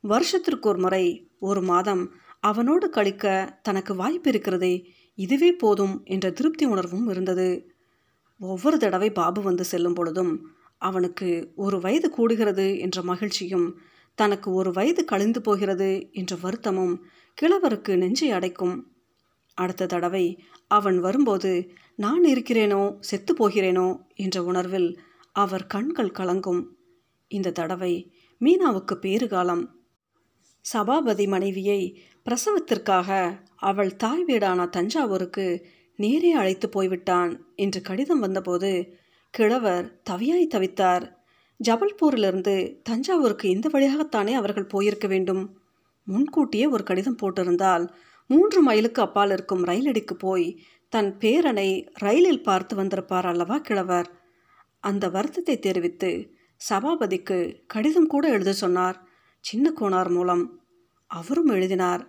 வருஷத்திற்கு 0.07 0.69
ஒரு 0.69 0.79
முறை 0.79 1.29
ஒரு 1.39 1.62
மாதம் 1.62 2.13
அவனோடு 2.39 2.89
கழிக்க 2.89 3.59
தனக்கு 3.62 3.95
வாய்ப்பு 3.95 4.29
இருக்கிறதே 4.29 4.93
இதுவே 5.15 5.51
போதும் 5.51 6.01
என்ற 6.03 6.31
திருப்தி 6.31 6.65
உணர்வும் 6.65 7.07
இருந்தது. 7.07 7.69
ஒவ்வொரு 8.39 8.77
தடவை 8.77 9.12
பாபு 9.12 9.41
வந்து 9.41 9.63
செல்லும் 9.63 9.93
பொழுதும் 9.93 10.50
அவனுக்கு 10.77 11.51
ஒரு 11.55 11.79
வயது 11.79 12.12
கூடுகிறது 12.17 12.79
என்ற 12.79 13.01
மகிழ்ச்சியும் 13.01 13.79
தனக்கு 14.15 14.53
ஒரு 14.53 14.71
வயது 14.71 15.05
கழிந்து 15.05 15.41
போகிறது 15.41 16.07
என்ற 16.12 16.35
வருத்தமும் 16.41 17.05
கிழவருக்கு 17.41 17.97
நெஞ்சை 17.97 18.31
அடைக்கும். 18.31 18.91
அடுத்த 19.53 19.85
தடவை 19.85 20.43
அவன் 20.67 21.00
வரும்போது 21.00 21.51
நான் 21.95 22.24
இருக்கிறேனோ 22.24 22.95
செத்து 23.00 23.33
போகிறேனோ? 23.33 23.88
என்ற 24.15 24.43
உணர்வில் 24.43 25.00
அவர் 25.31 25.67
கண்கள் 25.67 26.15
கலங்கும். 26.19 26.63
இந்த 27.27 27.51
தடவை 27.51 27.93
மீனாவுக்கு 28.41 28.95
பேறுகாலம் 29.01 29.63
சபாபதி 30.65 31.25
மனைவியை 31.27 31.81
பிரசவத்திற்காக 32.25 33.10
அவள் 33.55 33.95
தாய் 33.95 34.24
வீடான 34.27 34.69
தஞ்சாவூருக்கு 34.69 35.45
நேரே 35.95 36.31
அழைத்து 36.31 36.69
போய்விட்டான் 36.69 37.31
என்று 37.55 37.81
கடிதம் 37.81 38.19
வந்தபோது 38.19 38.72
கிழவர் 39.34 39.86
தவியாய் 40.10 40.53
தவித்தார். 40.55 41.05
ஜபல்பூரிலிருந்து 41.60 42.55
தஞ்சாவூருக்கு 42.84 43.50
இந்த 43.50 43.69
வழியாகத்தானே 43.69 44.34
அவர்கள் 44.34 44.65
போயிருக்க 44.65 45.07
வேண்டும்? 45.07 45.43
முன்கூட்டியே 46.07 46.65
ஒரு 46.65 46.84
கடிதம் 46.84 47.19
போட்டிருந்தால் 47.24 47.86
மூன்று 48.29 48.62
மைலுக்கு 48.62 49.01
அப்பால் 49.01 49.29
இருக்கும் 49.29 49.65
ரயிலடிக்கு 49.65 50.15
போய் 50.17 50.48
தன் 50.89 51.17
பேரனை 51.19 51.69
ரயிலில் 51.93 52.43
பார்த்து 52.43 52.75
வந்திருப்பார் 52.75 53.25
அல்லவா 53.25 53.57
கிழவர்? 53.57 54.10
அந்த 54.79 55.05
வருத்தத்தை 55.10 55.60
தெரிவித்து 55.60 56.12
சபாபதிக்கு 56.69 57.38
கடிதம் 57.67 58.07
கூட 58.07 58.25
எழுத 58.29 58.53
சொன்னார். 58.53 58.98
சின்ன 59.47 59.71
கோனார் 59.79 60.09
மூலம் 60.09 60.63
அவரும் 61.07 61.47
எழுதினார். 61.47 62.03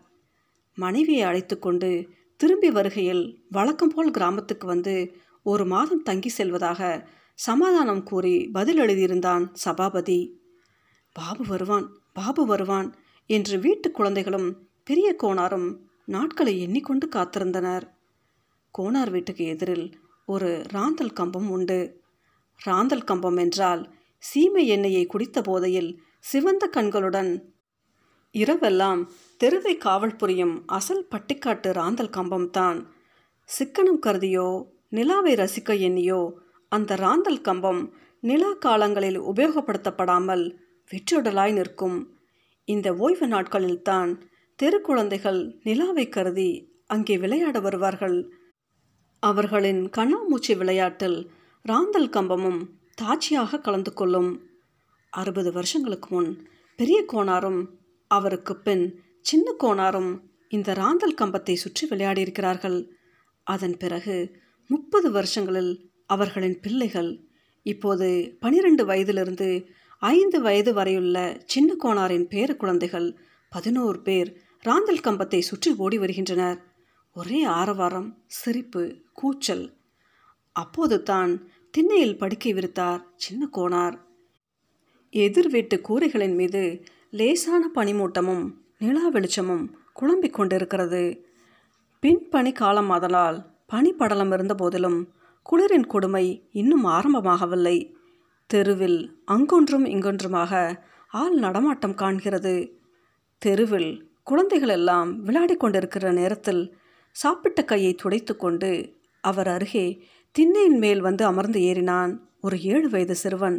மனைவியை 0.75 1.23
அழைத்து 1.23 1.59
கொண்டு 1.59 2.09
திரும்பி 2.37 2.71
வருகையில் 2.71 3.45
வழக்கம் 3.51 3.89
போல் 3.89 4.11
கிராமத்துக்கு 4.11 4.67
வந்து 4.67 4.95
ஒரு 5.43 5.67
மாதம் 5.67 6.03
தங்கி 6.03 6.29
செல்வதாக 6.29 7.11
சமாதானம் 7.35 8.03
கூறி 8.03 8.49
பதில் 8.53 8.79
எழுதியிருந்தான் 8.79 9.51
சபாபதி. 9.53 10.41
பாபு 11.13 11.45
வருவான் 11.47 11.87
பாபு 12.13 12.47
வருவான் 12.47 12.95
என்று 13.27 13.59
வீட்டு 13.59 13.91
குழந்தைகளும் 13.91 14.49
பெரிய 14.85 15.17
கோனாரும் 15.23 15.69
நாட்களை 16.05 16.61
எண்ணிக்கொண்டு 16.61 17.09
காத்திருந்தனர். 17.09 17.85
கோணார் 18.79 19.11
வீட்டுக்கு 19.11 19.45
எதிரில் 19.45 19.87
ஒரு 20.27 20.51
ராந்தல் 20.73 21.13
கம்பம் 21.13 21.51
உண்டு. 21.51 22.03
ராந்தல் 22.61 23.05
கம்பம் 23.05 23.37
என்றால் 23.37 23.95
சீமை 24.19 24.67
எண்ணெயை 24.67 25.07
குடித்த 25.07 25.41
போதையில் 25.43 25.91
சிவந்த 26.25 26.65
கண்களுடன். 26.67 27.31
இரவெல்லாம் 28.35 29.03
தெருவை 29.41 29.75
காவல் 29.77 30.17
புரியும் 30.17 30.55
அசல் 30.67 31.05
பட்டிக்காட்டு 31.11 31.69
ராந்தல் 31.79 32.15
கம்பம்தான். 32.17 32.79
சிக்கனம் 33.49 34.01
கருதியோ 34.07 34.49
நிலாவை 34.91 35.33
ரசிக்க 35.35 35.77
எண்ணியோ 35.89 36.21
அந்த 36.73 36.97
ராந்தல் 36.97 37.41
கம்பம் 37.41 37.83
நிலா 38.23 38.51
காலங்களில் 38.65 39.19
உபயோகப்படுத்தப்படாமல் 39.31 40.45
வெற்றுடலாய் 40.91 41.55
நிற்கும். 41.59 41.99
இந்த 42.69 42.89
ஓய்வு 43.05 43.27
நாட்களில்தான் 43.27 44.11
தெரு 44.59 44.81
குழந்தைகள் 44.81 45.41
நிலாவை 45.63 46.07
கருதி 46.09 46.51
அங்கே 46.87 47.17
விளையாட 47.25 47.57
வருவார்கள். 47.61 48.19
அவர்களின் 49.23 49.83
கண்ணாமூச்சி 49.97 50.55
விளையாட்டில் 50.63 51.19
ராந்தல் 51.65 52.13
கம்பமும் 52.17 52.61
தாட்சியாக 53.03 53.61
கலந்து 53.61 53.93
கொள்ளும். 53.93 54.31
அறுபது 55.21 55.51
வருஷங்களுக்கு 55.53 56.09
முன் 56.15 56.31
பெரிய 56.79 56.99
கோணாரும் 57.13 57.61
அவருக்கு 58.11 58.55
பின் 58.67 58.85
சின்ன 59.21 59.55
கோணாரும் 59.63 60.11
இந்த 60.49 60.71
ராந்தல் 60.75 61.19
கம்பத்தை 61.21 61.55
சுற்றி 61.55 61.85
விளையாடியிருக்கிறார்கள். 61.91 62.79
அதன் 63.47 63.77
பிறகு 63.77 64.17
முப்பது 64.71 65.09
வருஷங்களில் 65.11 65.73
அவர்களின் 66.07 66.59
பிள்ளைகள் 66.61 67.11
இப்போது 67.67 68.09
பனிரெண்டு 68.41 68.83
வயதிலிருந்து 68.85 69.49
ஐந்து 70.03 70.39
வயது 70.41 70.73
வரையுள்ள 70.75 71.19
சின்ன 71.45 71.71
கோணாரின் 71.85 72.27
பேர 72.33 72.49
குழந்தைகள் 72.57 73.09
பதினோரு 73.53 73.99
பேர் 74.01 74.31
ராந்தல் 74.63 75.05
கம்பத்தை 75.07 75.41
சுற்றி 75.41 75.71
ஓடி 75.85 75.99
வருகின்றனர். 75.99 76.59
ஒரே 77.17 77.41
ஆரவாரம் 77.59 78.09
சிரிப்பு 78.39 78.83
கூச்சல். 79.13 79.67
அப்போது 80.57 80.97
தான் 81.03 81.33
திண்ணையில் 81.75 82.19
படுக்கை 82.19 82.53
விரித்தார் 82.55 83.03
சின்ன 83.25 83.49
கோணார். 83.57 83.97
எதிர் 85.25 85.49
வீட்டு 85.49 85.77
கூரைகளின் 85.89 86.35
மீது 86.35 86.63
லேசான 87.11 87.63
பனிமூட்டமும் 87.75 88.45
நிலா 88.79 89.09
வெளிச்சமும் 89.09 89.65
குழம்பிக் 89.93 90.33
கொண்டிருக்கிறது. 90.33 91.03
பின்பனி 92.03 92.53
காலம் 92.53 92.91
ஆதலால் 92.91 93.39
பனிப்படலம் 93.73 94.33
இருந்த 94.33 94.55
போதிலும் 94.55 94.99
குளிரின் 95.47 95.87
கொடுமை 95.87 96.49
இன்னும் 96.53 96.85
ஆரம்பமாகவில்லை. 96.87 97.77
தெருவில் 98.47 98.99
அங்கொன்றும் 99.25 99.87
இங்கொன்றுமாக 99.87 100.53
ஆள் 101.11 101.37
நடமாட்டம் 101.39 101.95
காண்கிறது. 101.95 102.55
தெருவில் 103.43 103.91
குழந்தைகள் 104.23 104.69
எல்லாம் 104.69 105.11
விளையாடி 105.23 105.57
கொண்டிருக்கிற 105.57 106.13
நேரத்தில் 106.13 106.63
சாப்பிட்ட 107.17 107.61
கையை 107.65 107.95
துடைத்து 107.95 108.37
கொண்டு 108.37 108.71
அவர் 109.21 109.49
அருகே 109.49 109.87
திண்ணையின் 110.35 110.79
மேல் 110.79 111.01
வந்து 111.01 111.25
அமர்ந்து 111.25 111.61
ஏறினான் 111.61 112.13
ஒரு 112.41 112.57
ஏழு 112.63 112.89
வயது 112.91 113.15
சிறுவன். 113.15 113.59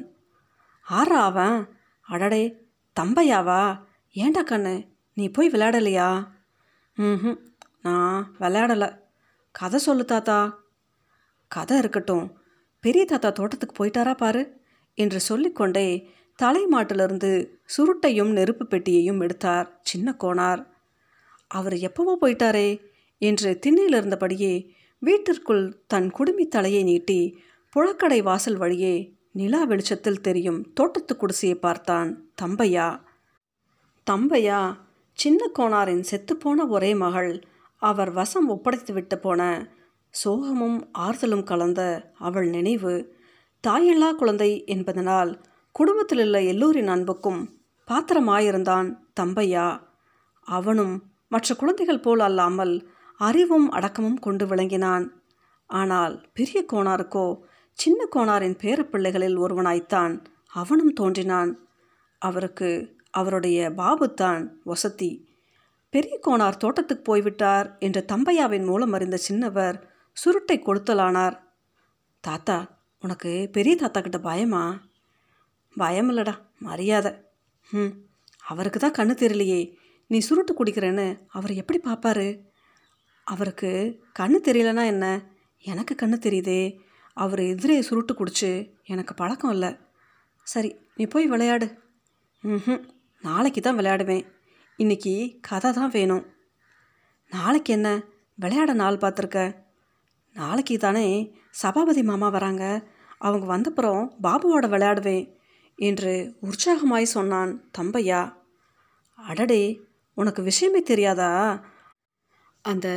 ஆறா 0.92 1.20
அவன்? 1.20 1.68
அடடே 2.02 2.64
தம்பையாவா? 3.00 3.80
ஏண்டா 4.12 4.42
கண்ணு 4.42 4.88
நீ 5.14 5.30
போய் 5.30 5.50
விளையாடலையா? 5.50 6.28
ம் 6.94 7.40
நான் 7.82 8.36
விளையாடலை. 8.40 8.90
கதை 9.52 9.80
சொல்லு 9.80 10.06
தாத்தா. 10.06 10.60
கதை 11.48 11.78
இருக்கட்டும். 11.78 12.36
பெரிய 12.80 13.06
தாத்தா 13.06 13.30
தோட்டத்துக்கு 13.30 13.86
போயிட்டாரா 13.86 14.18
பாரு 14.18 14.60
என்று 14.94 15.20
சொல்லிக்கொண்டே 15.20 16.10
தலைமாட்டிலிருந்து 16.44 17.60
சுருட்டையும் 17.78 18.32
நெருப்பு 18.32 18.66
பெட்டியையும் 18.66 19.22
எடுத்தார் 19.22 19.80
சின்ன 19.82 20.16
கோணார் 20.24 20.66
அவர் 21.48 21.74
எப்பவோ 21.74 22.18
போயிட்டாரே 22.22 22.80
என்று 23.18 23.60
திண்ணையில் 23.60 24.02
இருந்தபடியே 24.02 24.70
வீட்டிற்குள் 25.00 25.84
தன் 25.88 26.10
குடுமி 26.10 26.48
தலையை 26.48 26.84
நீட்டி 26.84 27.38
புழக்கடை 27.76 28.24
வாசல் 28.24 28.56
வழியே 28.56 29.17
நிலா 29.38 29.60
வெளிச்சத்தில் 29.64 30.22
தெரியும். 30.22 30.60
தோட்டத்து 30.74 31.14
குடிசையை 31.16 31.58
பார்த்தான். 31.58 32.10
தம்பையா? 32.42 32.88
தம்பையா? 34.08 34.60
சின்ன 35.18 35.50
கோணாரின் 35.60 36.04
செத்துப்போன 36.12 36.68
ஒரே 36.68 36.92
மகள். 36.96 37.32
அவர் 37.82 38.12
வசம் 38.12 38.48
ஒப்படைத்து 38.48 38.94
விட்டு 38.94 39.18
போன. 39.18 39.42
சோகமும் 40.14 40.78
ஆறுதலும் 40.98 41.44
கலந்த 41.44 41.82
அவள் 42.20 42.48
நினைவு. 42.50 42.94
தாயில்லா 43.64 44.10
குழந்தை 44.16 44.52
என்பதனால் 44.66 45.32
குடும்பத்தில் 45.76 46.22
உள்ள 46.22 46.38
எல்லோரின் 46.44 46.88
அன்புக்கும் 46.88 47.42
பாத்திரமாயிருந்தான் 47.88 48.88
தம்பையா. 49.20 49.68
அவனும் 50.48 50.96
மற்ற 51.28 51.56
குழந்தைகள் 51.56 52.00
போல் 52.00 52.20
அல்லாமல் 52.20 52.76
அறிவும் 53.20 53.68
அடக்கமும் 53.72 54.20
கொண்டு 54.20 54.46
விளங்கினான். 54.48 55.06
ஆனால் 55.70 56.16
பெரிய 56.34 56.58
கோணாருக்கோ 56.74 57.28
சின்ன 57.78 58.08
கோணாரின் 58.16 58.58
பேரப்பிள்ளைகளில் 58.58 59.38
ஒருவனாய்த்தான். 59.38 60.26
அவனும் 60.52 60.94
தோன்றினான். 60.94 61.52
அவருக்கு 62.20 62.96
அவருடைய 63.10 63.70
பாபுத்தான் 63.70 64.48
வசதி. 64.64 65.12
பெரிய 65.90 66.20
கோணார் 66.28 66.58
தோட்டத்துக்கு 66.58 67.04
போய்விட்டார் 67.04 67.78
என்ற 67.80 68.06
தம்பையாவின் 68.08 68.66
மூலம் 68.66 68.92
அறிந்த 68.92 69.20
சின்னவர் 69.30 69.82
சுருட்டை 70.14 70.60
கொளுத்தலானார். 70.60 71.40
தாத்தா 72.20 72.58
உனக்கு 73.02 73.50
பெரிய 73.52 73.76
தாத்தா 73.76 74.02
கிட்ட 74.02 74.20
பயமா? 74.20 74.82
பயம் 75.76 76.10
இல்லடா 76.12 76.34
மரியாதை. 76.60 77.12
ம் 77.72 77.94
அவருக்கு 78.48 78.80
தான் 78.80 78.92
கண்ணு 78.92 79.12
தெரியலையே. 79.12 79.76
நீ 80.08 80.18
சுருட்டு 80.18 80.54
குடிக்கிறேன்னு 80.54 81.20
அவர் 81.28 81.54
எப்படி 81.54 81.80
பார்ப்பாரு 81.84 82.40
அவருக்கு 83.24 83.72
கண்ணு 84.20 84.38
தெரியலனா 84.44 84.86
என்ன? 84.86 85.24
எனக்கு 85.60 85.96
கண்ணு 86.02 86.10
தெரியுதே. 86.10 86.86
அவர் 87.24 87.42
எதிரே 87.52 87.78
சுருட்டு 87.82 88.14
குடிச்சு 88.14 88.50
எனக்கு 88.86 89.14
பழக்கம் 89.14 89.52
இல்லை. 89.52 89.72
சரி 90.44 90.70
நீ 90.96 91.06
போய் 91.06 91.26
விளையாடு. 91.28 91.68
ம் 92.42 92.84
நாளைக்கு 93.22 93.62
தான் 93.62 93.78
விளையாடுவேன். 93.80 94.26
இன்னைக்கு 94.80 95.14
கதை 95.42 95.72
தான் 95.72 95.94
வேணும். 95.94 96.26
நாளைக்கு 97.32 97.72
என்ன? 97.74 97.90
விளையாட 98.36 98.74
நாள் 98.74 98.98
பார்த்துருக்க. 98.98 99.40
நாளைக்கு 100.36 100.78
தானே 100.78 101.08
சபாபதி 101.62 102.04
மாமா 102.04 102.30
வராங்க. 102.30 102.64
அவங்க 103.18 103.46
வந்தப்புறம் 103.54 104.04
பாபுவோட 104.24 104.66
விளையாடுவேன் 104.74 105.26
என்று 105.80 106.14
உற்சாகமாய் 106.42 107.14
சொன்னான் 107.16 107.52
தம்பையா. 107.78 108.22
அடடே 109.18 109.64
உனக்கு 110.18 110.42
விஷயமே 110.44 110.82
தெரியாதா? 110.82 111.32
அந்த 112.66 112.88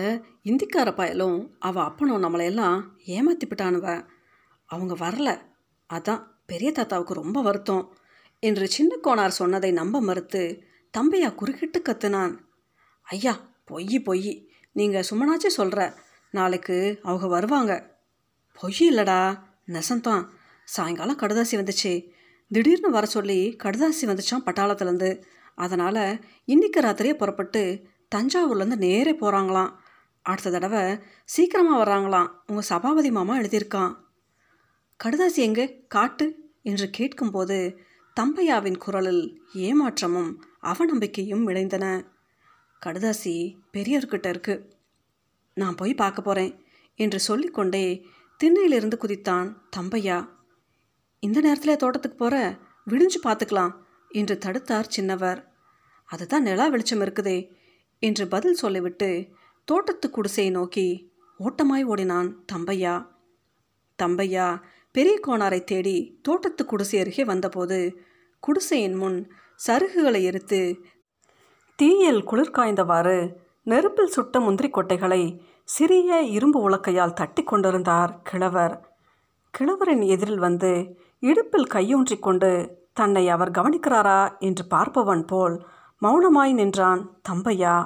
இந்திக்கார 0.42 0.94
பயலும் 0.94 1.56
அவள் 1.58 1.84
அப்பனும் 1.84 2.22
நம்மளையெல்லாம் 2.22 2.82
ஏமாத்திப்பிட்டானுவ. 3.06 4.08
அவங்க 4.66 4.94
வரல. 4.94 5.40
அதான் 5.94 6.26
பெரிய 6.46 6.72
தாத்தாவுக்கு 6.72 7.14
ரொம்ப 7.14 7.42
வருத்தம் 7.42 7.96
என்று 8.40 8.68
சின்ன 8.68 8.96
கோனார் 9.02 9.28
சொன்னதை 9.28 9.70
நம்ப 9.70 10.00
மறுத்து 10.00 10.62
தம்பையா 10.98 11.34
குறுக்கிட்டு 11.34 11.82
கத்துனான். 11.82 12.38
ஐயா 13.02 13.40
பொய் 13.64 14.00
பொய். 14.00 14.50
நீங்கள் 14.72 15.04
சும்மனாச்சும் 15.10 15.46
சொல்கிற 15.46 15.94
நாளைக்கு 16.30 16.98
அவங்க 17.02 17.26
வருவாங்க. 17.26 17.98
பொய் 18.60 18.76
இல்லடா. 18.80 19.38
நெசந்தான். 19.66 20.26
சாயங்காலம் 20.64 21.18
கடுதாசி 21.18 21.50
வந்துச்சு. 21.50 22.10
திடீர்னு 22.48 22.90
வர 22.90 23.06
சொல்லி 23.06 23.56
கடுதாசி 23.64 24.02
வந்துச்சான் 24.02 24.46
பட்டாளத்துலேருந்து. 24.46 25.22
அதனால் 25.54 26.24
இன்றைக்கு 26.44 26.80
ராத்திரியே 26.80 27.14
புறப்பட்டு 27.14 27.86
தஞ்சாவூர்லேருந்து 28.14 28.76
நேரே 28.76 29.14
போகிறாங்களாம் 29.14 29.72
அடுத்த 30.22 30.50
தடவை 30.50 30.98
சீக்கிரமாக 31.24 31.78
வர்றாங்களாம். 31.82 32.30
உங்கள் 32.46 32.62
சபாபதி 32.62 33.10
மாமா 33.10 33.38
எழுதியிருக்கான். 33.38 33.92
கடுதாசி 35.04 35.34
எங்கே? 35.34 35.84
காட்டு 35.88 36.26
என்று 36.62 36.90
கேட்கும்போது 36.90 37.78
தம்பையாவின் 38.20 38.78
குரலில் 38.78 39.42
ஏமாற்றமும் 39.54 40.30
அவநம்பிக்கையும் 40.62 41.42
விளைந்தன. 41.42 41.86
கடுதாசி 42.86 43.58
பெரியவர்கிட்ட 43.72 44.28
இருக்கு. 44.28 44.54
நான் 45.54 45.74
போய் 45.74 45.94
பார்க்க 45.94 46.22
போகிறேன் 46.22 46.64
என்று 46.94 47.20
சொல்லிக்கொண்டே 47.20 48.06
திண்ணையிலிருந்து 48.40 48.96
குதித்தான் 49.00 49.48
தம்பையா. 49.76 50.28
இந்த 51.20 51.40
நேரத்தில் 51.40 51.76
தோட்டத்துக்கு 51.76 52.16
போகிற 52.16 52.58
விடிஞ்சு 52.90 53.20
பார்த்துக்கலாம் 53.22 53.74
என்று 54.08 54.38
தடுத்தார் 54.44 54.92
சின்னவர். 54.96 55.44
அதுதான் 56.04 56.42
நிலா 56.42 56.66
வெளிச்சம் 56.66 57.00
இருக்குதே 57.00 57.38
என்று 57.98 58.28
பதில் 58.28 58.54
சொல்லிவிட்டு 58.54 59.10
தோட்டத்து 59.64 60.10
குடிசையை 60.10 60.52
நோக்கி 60.52 60.86
ஓட்டமாய் 61.40 61.84
ஓடினான் 61.84 62.28
தம்பையா. 62.52 62.94
தம்பையா 64.02 64.46
பெரிய 64.92 65.20
கோணாரை 65.26 65.64
தேடி 65.64 66.18
தோட்டத்து 66.22 66.64
குடிசை 66.64 66.98
அருகே 66.98 67.24
வந்தபோது 67.24 67.78
குடிசையின் 68.40 68.94
முன் 68.94 69.18
சருகுகளை 69.66 70.22
எரித்து 70.22 70.60
தீயில் 71.78 72.22
குளிர் 72.24 72.56
காய்ந்தவாறு 72.56 73.16
நெருப்பில் 73.62 74.14
சுட்ட 74.14 74.40
முந்திரி 74.40 74.68
கொட்டைகளை 74.70 75.22
சிறிய 75.64 76.20
இரும்பு 76.36 76.70
உலக்கையால் 76.70 77.12
தட்டி 77.12 77.42
கொண்டிருந்தார் 77.42 78.12
கிழவர். 78.22 78.74
கிழவரின் 79.54 80.02
எதிரில் 80.02 80.38
வந்து 80.38 80.72
இடுப்பில் 81.20 81.70
கையூன்றி 81.70 82.18
கொண்டு 82.18 82.50
தன்னை 82.92 83.28
அவர் 83.28 83.50
கவனிக்கிறாரா 83.50 84.20
என்று 84.38 84.64
பார்ப்பவன் 84.70 85.26
போல் 85.26 85.56
மௌனமாய் 86.02 86.52
நின்றான் 86.52 87.02
தம்பையா. 87.28 87.76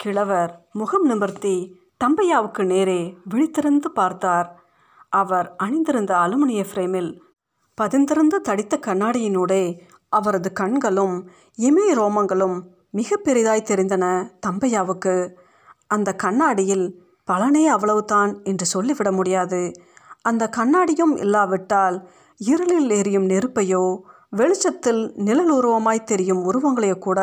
கிழவர் 0.00 0.68
முகம் 0.72 1.06
நிமிர்த்தி 1.06 1.80
தம்பையாவுக்கு 2.04 2.64
நேரே 2.64 3.16
விழித்திருந்து 3.30 3.88
பார்த்தார். 3.94 4.64
அவர் 5.08 5.54
அணிந்திருந்த 5.56 6.14
அலுமினிய 6.14 6.64
ஃப்ரேமில் 6.70 7.20
பதிந்திருந்து 7.80 8.36
தடித்த 8.42 8.78
கண்ணாடியினூடே 8.86 9.78
அவரது 10.08 10.52
கண்களும் 10.52 11.28
இமய 11.58 11.94
ரோமங்களும் 11.94 12.62
மிக 12.90 13.16
பெரிதாய் 13.16 13.68
தெரிந்தன 13.70 14.30
தம்பையாவுக்கு. 14.46 15.34
அந்த 15.86 16.14
கண்ணாடியில் 16.14 17.02
பலனே 17.24 17.66
அவ்வளவுதான் 17.66 18.42
என்று 18.42 18.66
சொல்லிவிட 18.66 19.12
முடியாது. 19.12 19.72
அந்த 20.22 20.50
கண்ணாடியும் 20.56 21.16
இல்லாவிட்டால் 21.16 22.08
இருளில் 22.36 22.90
எரியும் 22.90 23.28
நெருப்பையோ 23.28 24.00
வெளிச்சத்தில் 24.30 25.12
நிழல் 25.16 25.54
உருவமாய் 25.54 26.04
தெரியும் 26.04 26.44
உருவங்களையோ 26.52 26.98
கூட 26.98 27.20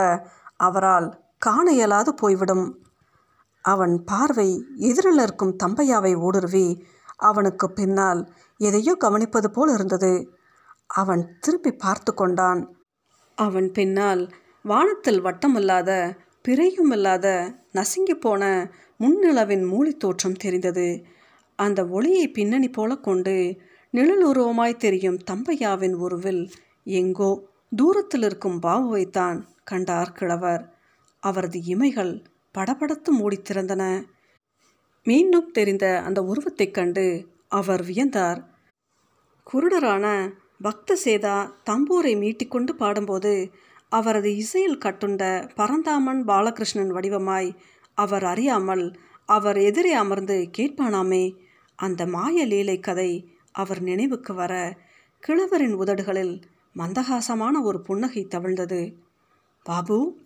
அவரால் 0.58 1.21
காண 1.46 1.72
இயலாது 1.72 2.12
போய்விடும். 2.14 2.66
அவன் 3.62 4.04
பார்வை 4.04 4.50
எதிரில் 4.90 5.22
இருக்கும் 5.24 5.58
தம்பையாவை 5.64 6.14
ஊடுருவி 6.18 6.68
அவனுக்கு 7.16 7.72
பின்னால் 7.72 8.22
எதையோ 8.60 8.94
கவனிப்பது 9.04 9.48
போல் 9.48 9.72
இருந்தது. 9.74 10.14
அவன் 10.88 11.24
திருப்பி 11.40 11.72
பார்த்து 11.74 12.14
கொண்டான். 12.14 12.62
அவன் 13.38 13.72
பின்னால் 13.72 14.22
வானத்தில் 14.62 15.22
வட்டமில்லாத 15.24 15.92
பிறையுமில்லாத 16.48 17.28
நசுங்கி 17.72 18.16
போன 18.16 18.44
முன்னிலவின் 19.00 19.66
மூளை 19.68 19.94
தோற்றம் 19.94 20.40
தெரிந்தது. 20.44 20.88
அந்த 21.56 21.80
ஒளியை 21.88 22.26
பின்னணி 22.28 22.70
போல 22.70 22.92
கொண்டு 22.96 23.36
நிழல் 23.94 24.26
உருவமாய் 24.32 24.82
தெரியும் 24.84 25.20
தம்பையாவின் 25.32 25.96
உருவில் 25.96 26.44
எங்கோ 26.84 27.32
தூரத்தில் 27.76 28.24
இருக்கும் 28.24 28.60
பாபுவைத்தான் 28.62 29.40
கண்டார் 29.64 30.12
கிழவர். 30.12 30.64
அவரது 31.22 31.60
இமைகள் 31.60 32.24
படபடத்து 32.58 33.10
மூடித்திறந்தன 33.12 34.04
மீண்டும் 35.04 35.52
தெரிந்த 35.52 36.02
அந்த 36.02 36.24
உருவத்தைக் 36.24 36.74
கண்டு 36.74 37.28
அவர் 37.48 37.82
வியந்தார். 37.82 38.44
குருடரான 39.54 40.32
பக்த 40.62 40.98
சேதா 41.04 41.52
தம்பூரை 41.70 42.18
மீட்டிக்கொண்டு 42.18 42.72
பாடும்போது 42.72 43.52
அவரது 43.90 44.36
இசையில் 44.36 44.78
கட்டுண்ட 44.78 45.50
பரந்தாமன் 45.56 46.26
பாலகிருஷ்ணன் 46.26 46.94
வடிவமாய் 46.94 47.56
அவர் 47.94 48.24
அறியாமல் 48.24 49.00
அவர் 49.26 49.58
எதிரே 49.58 49.94
அமர்ந்து 49.94 50.50
கேட்பானாமே. 50.58 51.34
அந்த 51.76 52.06
மாய 52.06 52.46
லீலை 52.46 52.80
கதை 52.80 53.38
அவர் 53.52 53.82
நினைவுக்கு 53.82 54.34
வர 54.34 54.78
கிழவரின் 55.20 55.74
உதடுகளில் 55.74 56.42
மந்தகாசமான 56.76 57.62
ஒரு 57.62 57.82
புன்னகை 57.82 58.28
தவிழ்ந்தது. 58.30 58.94
பாபு 59.64 60.18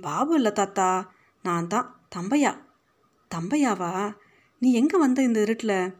பாபு 0.00 0.34
இல்லை 0.34 0.52
தாத்தா 0.52 1.12
நான் 1.42 1.66
தான் 1.66 2.00
தம்பையா. 2.16 2.58
தம்பையாவா? 3.34 4.16
நீ 4.58 4.72
எங்கே 4.72 4.98
வந்த 4.98 5.22
இந்த 5.22 5.40
இருட்டில்? 5.40 5.94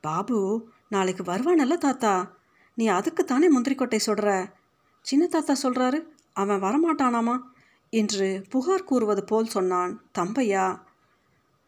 பாபு 0.00 0.68
நாளைக்கு 0.88 1.24
வருவானல்ல 1.24 1.74
தாத்தா. 1.74 2.36
நீ 2.74 2.86
அதுக்கு 2.86 3.24
தானே 3.24 3.58
முந்திரிக்கொட்டை 3.58 3.96
சொல்கிற 3.96 4.54
சின்ன 5.00 5.26
தாத்தா 5.26 5.54
சொல்கிறாரு 5.62 6.04
அவன் 6.32 6.62
வரமாட்டானாமா? 6.62 7.38
என்று 7.90 8.44
புகார் 8.48 8.84
கூறுவது 8.84 9.24
போல் 9.24 9.46
சொன்னான் 9.46 10.10
தம்பையா. 10.18 10.80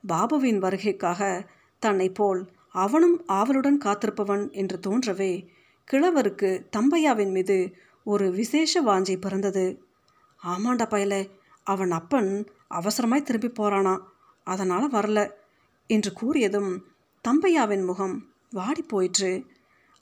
பாபுவின் 0.08 0.58
வருகைக்காக 0.58 1.46
தன்னை 1.78 2.10
போல் 2.10 2.50
அவனும் 2.68 3.24
ஆவலுடன் 3.26 3.78
காத்திருப்பவன் 3.84 4.52
என்று 4.52 4.78
தோன்றவே 4.86 5.46
கிழவருக்கு 5.92 6.66
தம்பையாவின் 6.76 7.30
மீது 7.30 7.74
ஒரு 8.04 8.30
விசேஷ 8.30 8.82
வாஞ்சை 8.82 9.20
பிறந்தது. 9.20 9.84
ஆமாண்டா 10.44 10.86
பயலே 10.90 11.38
அவன் 11.64 11.90
அப்பன் 11.90 12.46
அவசரமாய் 12.70 13.22
திரும்பி 13.22 13.48
போகிறானா 13.48 14.12
அதனால் 14.44 14.92
வரல. 14.92 15.30
என்று 15.86 16.12
கூறியதும் 16.22 16.78
தம்பையாவின் 17.28 17.84
முகம் 17.84 18.32
வாடி 18.50 18.82
போயிற்று. 18.82 19.46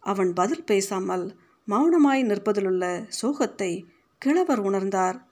அவன் 0.01 0.33
பதில் 0.33 0.65
பேசாமல் 0.65 1.37
மௌனமாய் 1.69 2.23
நிற்பதிலுள்ள 2.23 3.11
சோகத்தை 3.23 3.85
கிழவர் 4.19 4.63
உணர்ந்தார். 4.63 5.27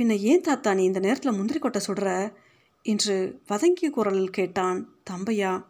பின்ன 0.00 0.18
ஏன் 0.18 0.40
தாத்தா 0.40 0.74
நீ 0.74 0.84
இந்த 0.84 0.98
நேரத்தில் 0.98 1.32
முந்திரி 1.32 1.58
கொட்டை 1.58 1.82
சுடுற? 1.86 2.34
என்று 2.82 3.40
வதங்கிய 3.46 3.90
குரலில் 3.90 4.30
கேட்டான் 4.30 4.88
தம்பையா. 5.10 5.64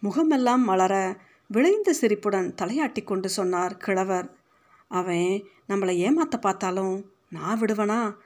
முகமெல்லாம் 0.00 0.62
மலர 0.62 1.16
விளைந்த 1.48 1.92
சிரிப்புடன் 1.92 2.54
தலையாட்டி 2.62 3.04
கொண்டு 3.04 3.28
சொன்னார் 3.28 3.76
கிழவர். 3.76 4.36
அவன் 4.88 5.44
நம்மளை 5.68 5.94
ஏமாத்த 6.06 6.36
பார்த்தாலும் 6.36 7.12
நான் 7.30 7.60
விடுவனா? 7.60 8.16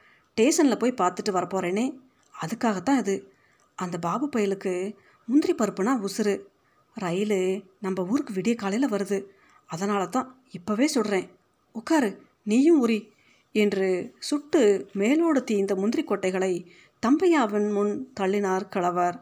ஸ்டேஷனில் 0.40 0.76
போய் 0.76 0.98
பார்த்துட்டு 1.00 1.30
வரப்போகிறேனே 1.30 1.84
அதுக்காகத்தான் 2.34 2.98
இது. 2.98 3.32
அந்த 3.74 3.98
பாபு 3.98 4.28
பயலுக்கு 4.36 4.96
முந்திரி 5.26 5.54
பருப்புனா 5.54 5.92
உசுறு. 6.06 6.40
ரயிலு 7.00 7.64
நம்ம 7.80 8.04
ஊருக்கு 8.04 8.32
விடிய 8.32 8.54
காலையில் 8.54 8.90
வருது. 8.90 9.24
அதனால 9.66 10.06
தான் 10.06 10.42
இப்போவே 10.58 10.84
சொல்கிறேன் 10.84 11.30
உட்காரு 11.72 12.22
நீயும் 12.42 12.88
உரி 12.88 13.08
என்று 13.52 14.14
சுட்டு 14.18 14.88
மேலோடு 14.92 15.44
தீய்ந்த 15.44 15.74
முந்திரி 15.74 16.04
கொட்டைகளை 16.04 16.66
தம்பையாவின் 17.06 17.72
முன் 17.72 18.12
தள்ளினார் 18.20 18.68
கழவர் 18.68 19.18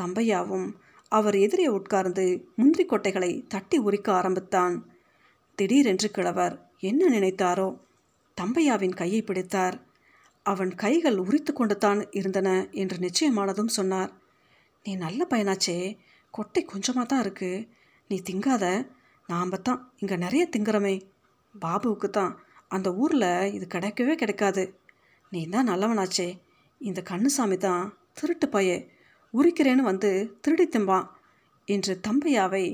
தம்பையாவும் 0.00 0.68
அவர் 1.08 1.34
எதிரே 1.34 1.66
உட்கார்ந்து 1.66 2.48
முந்திரி 2.56 2.86
கொட்டைகளை 2.86 3.44
தட்டி 3.48 3.78
உரிக்க 3.78 4.12
ஆரம்பித்தான். 4.12 4.76
திடீரென்று 5.54 6.10
கிழவர் 6.10 6.70
என்ன 6.78 7.18
நினைத்தாரோ? 7.18 7.78
தம்பையாவின் 8.40 8.94
கையை 8.94 9.22
பிடித்தார். 9.22 9.92
அவன் 10.46 10.74
கைகள் 10.74 11.18
உரித்து 11.18 11.52
கொண்டு 11.52 11.76
தான் 11.76 12.10
இருந்தன 12.10 12.48
என்று 12.70 12.96
நிச்சயமானதும் 12.98 13.74
சொன்னார். 13.78 14.10
நீ 14.84 14.96
நல்ல 14.96 15.26
பையனாச்சே. 15.30 15.98
கொட்டை 16.30 16.62
கொஞ்சமாக 16.64 17.06
தான் 17.06 17.20
இருக்கு. 17.20 17.68
நீ 18.08 18.22
திங்காத. 18.30 18.64
நாம் 19.26 19.62
தான் 19.62 19.92
இங்கே 19.98 20.16
நிறைய 20.16 20.48
திங்குறமே. 20.56 20.96
பாபுவுக்கு 21.54 22.10
தான் 22.10 22.32
அந்த 22.68 22.94
ஊரில் 22.94 23.52
இது 23.52 23.66
கிடைக்கவே 23.74 24.14
கிடைக்காது. 24.14 24.64
நீ 25.30 25.46
தான் 25.46 25.68
நல்லவனாச்சே. 25.68 26.28
இந்த 26.80 27.02
கண்ணுசாமி 27.10 27.56
தான் 27.56 27.84
திருட்டு 28.12 28.46
பையே 28.48 28.76
உரிக்கிறேன்னு 29.34 29.82
வந்து 29.82 30.10
திருடி 30.40 30.66
திம்பான் 30.66 31.08
என்று 31.68 32.00
தம்பையாவை 32.08 32.64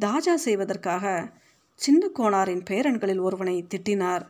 தாஜா 0.00 0.34
செய்வதற்காக 0.34 1.32
சின்ன 1.80 2.10
கோணாரின் 2.18 2.64
பேரன்களில் 2.70 3.20
ஒருவனை 3.20 3.66
திட்டினார். 3.74 4.24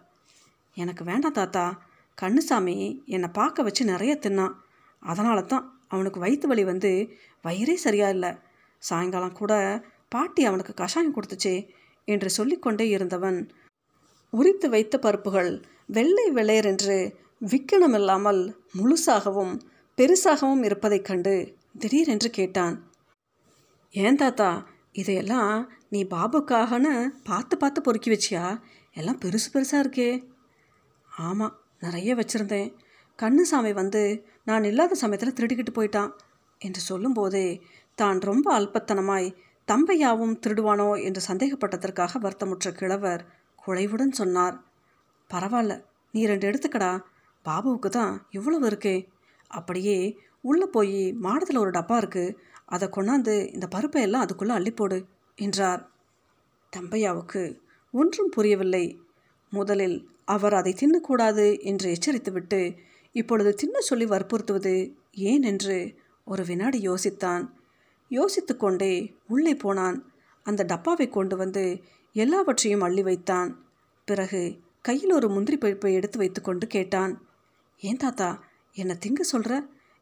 எனக்கு 0.77 1.05
வேண்டாம் 1.05 1.33
தாத்தா. 1.33 1.65
கண்ணுசாமி 2.23 3.05
என்னை 3.05 3.29
பார்க்க 3.33 3.63
வச்சு 3.63 3.85
நிறைய 3.85 4.19
தின்னான். 4.21 4.55
அதனால 5.01 5.43
தான் 5.43 5.83
அவனுக்கு 5.89 6.21
வயிற்று 6.21 6.49
வலி 6.49 6.65
வந்து 6.65 7.17
வயிறே 7.45 7.75
சரியா 7.75 8.09
இல்லை. 8.09 8.33
சாயங்காலம் 8.79 9.33
கூட 9.33 9.85
பாட்டி 10.09 10.45
அவனுக்கு 10.45 10.75
கஷாயம் 10.75 11.15
கொடுத்துச்சே 11.15 11.69
என்று 12.05 12.31
சொல்லிக்கொண்டே 12.31 12.89
இருந்தவன். 12.89 13.51
உரித்து 14.31 14.69
வைத்த 14.69 14.99
பருப்புகள் 14.99 15.63
வெள்ளை 15.87 16.31
வெள்ளையரென்று 16.31 17.15
விக்கணமில்லாமல் 17.41 18.55
முழுசாகவும் 18.79 19.61
பெருசாகவும் 19.99 20.63
இருப்பதைக் 20.63 21.05
கண்டு 21.05 21.57
திடீரென்று 21.79 22.31
கேட்டான். 22.31 22.93
ஏன் 23.91 24.17
தாத்தா 24.17 24.67
இதையெல்லாம் 24.93 25.73
நீ 25.89 26.05
பாபுக்காகன்னு 26.05 27.09
பார்த்து 27.25 27.57
பார்த்து 27.57 27.81
பொறுக்கி 27.81 28.11
வச்சியா? 28.11 28.61
எல்லாம் 28.93 29.21
பெருசு 29.25 29.49
பெருசாக 29.53 29.83
இருக்கே. 29.85 30.29
ஆமாம் 31.11 31.64
நிறைய 31.85 32.15
வச்சுருந்தேன். 32.15 32.69
கண்ணுசாமி 33.19 33.73
வந்து 33.81 34.03
நான் 34.49 34.69
இல்லாத 34.71 34.97
சமயத்தில் 35.03 35.37
திருடிக்கிட்டு 35.39 35.73
போயிட்டான் 35.77 36.13
என்று 36.61 36.81
சொல்லும்போதே 36.91 37.47
தான் 37.99 38.19
ரொம்ப 38.31 38.47
அல்பத்தனமாய் 38.59 39.29
தம்பையாவும் 39.69 40.37
திருடுவானோ 40.45 40.89
என்று 41.07 41.21
சந்தேகப்பட்டதற்காக 41.29 42.19
வருத்தமுற்ற 42.25 42.71
கிழவர் 42.81 43.23
குழைவுடன் 43.59 44.15
சொன்னார். 44.21 44.57
பரவாயில்ல 45.31 45.75
நீ 46.15 46.23
ரெண்டு 46.31 46.49
எடுத்துக்கடா 46.51 46.93
பாபுவுக்கு 47.45 47.91
தான் 47.99 48.15
இவ்வளவு 48.31 48.65
இருக்கே. 48.71 48.97
அப்படியே 49.51 49.99
உள்ளே 50.51 50.67
போய் 50.77 50.99
மாடத்தில் 51.25 51.63
ஒரு 51.63 51.71
டப்பா 51.77 51.97
இருக்குது 52.03 52.37
அதை 52.75 52.87
கொண்டாந்து 52.97 53.35
இந்த 53.55 53.67
பருப்பை 53.75 54.01
எல்லாம் 54.07 54.25
அதுக்குள்ளே 54.25 54.55
அள்ளிப்போடு 54.59 54.99
என்றார். 55.39 55.83
தம்பையாவுக்கு 56.73 57.43
ஒன்றும் 57.95 58.31
புரியவில்லை. 58.37 58.85
முதலில் 59.53 59.97
அவர் 60.25 60.55
அதை 60.55 60.73
தின்னக்கூடாது 60.73 61.47
என்று 61.61 61.97
எச்சரித்துவிட்டு 61.97 62.61
இப்பொழுது 63.15 63.55
தின்ன 63.55 63.81
சொல்லி 63.81 64.05
வற்புறுத்துவது 64.05 64.75
ஏன் 65.11 65.43
என்று 65.43 65.95
ஒரு 66.25 66.43
வினாடி 66.45 66.89
யோசித்தான். 66.89 67.45
யோசித்து 68.09 68.57
கொண்டே 68.57 69.15
உள்ளே 69.27 69.55
போனான். 69.55 69.99
அந்த 70.47 70.65
டப்பாவை 70.65 71.09
கொண்டு 71.09 71.37
வந்து 71.37 71.65
எல்லாவற்றையும் 72.13 72.81
அள்ளி 72.81 73.03
வைத்தான். 73.03 73.51
பிறகு 74.05 74.43
கையில் 74.81 75.13
ஒரு 75.13 75.29
முந்திரி 75.29 75.57
பருப்பை 75.57 75.93
எடுத்து 75.95 76.19
வைத்துக்கொண்டு 76.19 76.67
கேட்டான். 76.67 77.13
ஏன் 77.83 77.97
தாத்தா 77.97 78.45
என்னை 78.73 78.97
திங்க 78.97 79.21
சொல்கிற 79.21 79.55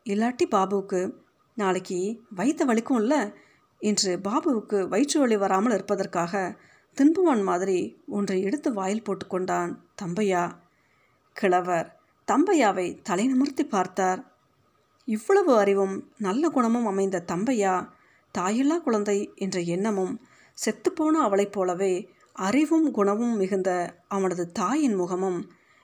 இல்லாட்டி 0.07 0.47
பாபுவுக்கு? 0.51 1.13
நாளைக்கு 1.57 1.99
வயிற்ற 2.35 2.65
வலிக்கும் 2.65 3.01
இல்லை 3.01 3.21
என்று 3.79 4.19
பாபுவுக்கு 4.19 4.89
வயிற்று 4.89 5.21
வலி 5.21 5.37
வராமல் 5.37 5.73
இருப்பதற்காக 5.73 6.33
தின்பவன் 6.97 7.43
மாதிரி 7.43 7.79
ஒன்றை 8.07 8.43
எடுத்து 8.43 8.73
வாயில் 8.73 9.03
போட்டுக்கொண்டான் 9.03 9.71
தம்பையா. 10.03 10.43
கிழவர் 11.37 11.89
தம்பையாவை 12.29 12.87
தலை 13.03 13.27
நிமிர்த்தி 13.27 13.65
பார்த்தார். 13.65 14.21
இவ்வளவு 15.09 15.53
அறிவும் 15.59 15.95
நல்ல 16.19 16.49
குணமும் 16.49 16.87
அமைந்த 16.87 17.25
தம்பையா 17.27 17.75
தாயில்லா 18.35 18.77
குழந்தை 18.79 19.33
என்ற 19.35 19.61
எண்ணமும் 19.61 20.15
செத்துப்போன 20.59 21.15
அவளைப் 21.23 21.53
போலவே 21.53 21.95
அறிவும் 22.33 22.91
குணமும் 22.91 23.35
மிகுந்த 23.37 23.71
அவனது 24.09 24.53
தாயின் 24.53 24.95
முகமும் 24.95 25.41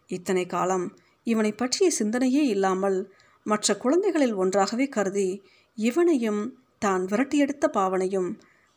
இத்தனை 0.06 0.46
காலம் 0.46 0.86
இவனை 1.26 1.52
பற்றிய 1.52 1.90
சிந்தனையே 1.98 2.42
இல்லாமல் 2.46 2.98
மற்ற 3.46 3.76
குழந்தைகளில் 3.76 4.34
ஒன்றாகவே 4.34 4.86
கருதி 4.88 5.28
இவனையும் 5.78 6.42
தான் 6.78 7.04
விரட்டியெடுத்த 7.04 7.66
பாவனையும் 7.72 8.30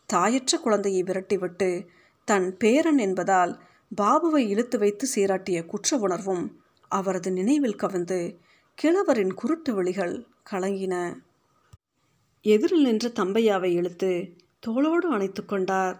தாயற்ற 0.09 0.57
குழந்தையை 0.57 1.03
விரட்டிவிட்டு 1.03 1.69
தன் 2.23 2.57
பேரன் 2.57 2.97
என்பதால் 2.97 3.61
பாபுவை 4.01 4.47
இழுத்து 4.47 4.79
வைத்து 4.79 5.07
சீராட்டிய 5.15 5.65
குற்ற 5.65 5.97
உணர்வும் 5.97 6.61
அவரது 6.87 7.31
நினைவில் 7.31 7.75
கவிழ்ந்து 7.75 8.39
கிழவரின் 8.77 9.33
குருட்டு 9.33 9.73
விழிகள் 9.73 10.27
கலங்கின. 10.51 11.17
எதிரில் 12.41 12.81
நின்ற 12.81 13.09
தம்பையாவை 13.09 13.71
இழுத்து 13.73 14.35
தோளோடு 14.67 15.07
அணைத்து 15.09 15.45
கொண்டார். 15.45 15.97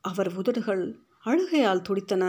அவர் 0.00 0.36
உதடுகள் 0.36 0.98
அழுகையால் 1.24 1.82
துடித்தன. 1.82 2.24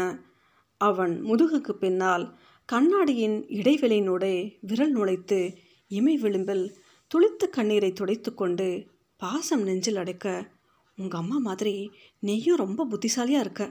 அவன் 0.78 1.26
முதுகுக்கு 1.26 1.72
பின்னால் 1.72 2.38
கண்ணாடியின் 2.66 3.46
இடைவெளியினூடே 3.50 4.58
விரல் 4.62 4.96
நுழைத்து 4.96 5.56
இமை 5.88 6.18
விளிம்பில் 6.18 6.66
துளித்த 7.12 7.50
கண்ணீரை 7.50 7.94
துடைத்து 7.94 8.34
கொண்டு 8.34 8.86
பாசம் 9.18 9.64
நெஞ்சில் 9.64 9.96
அடைக்க 9.96 10.52
உங்கள் 11.00 11.20
அம்மா 11.20 11.38
மாதிரி 11.38 11.92
நீயும் 12.20 12.58
ரொம்ப 12.58 12.86
புத்திசாலியாக 12.86 13.44
இருக்க. 13.44 13.64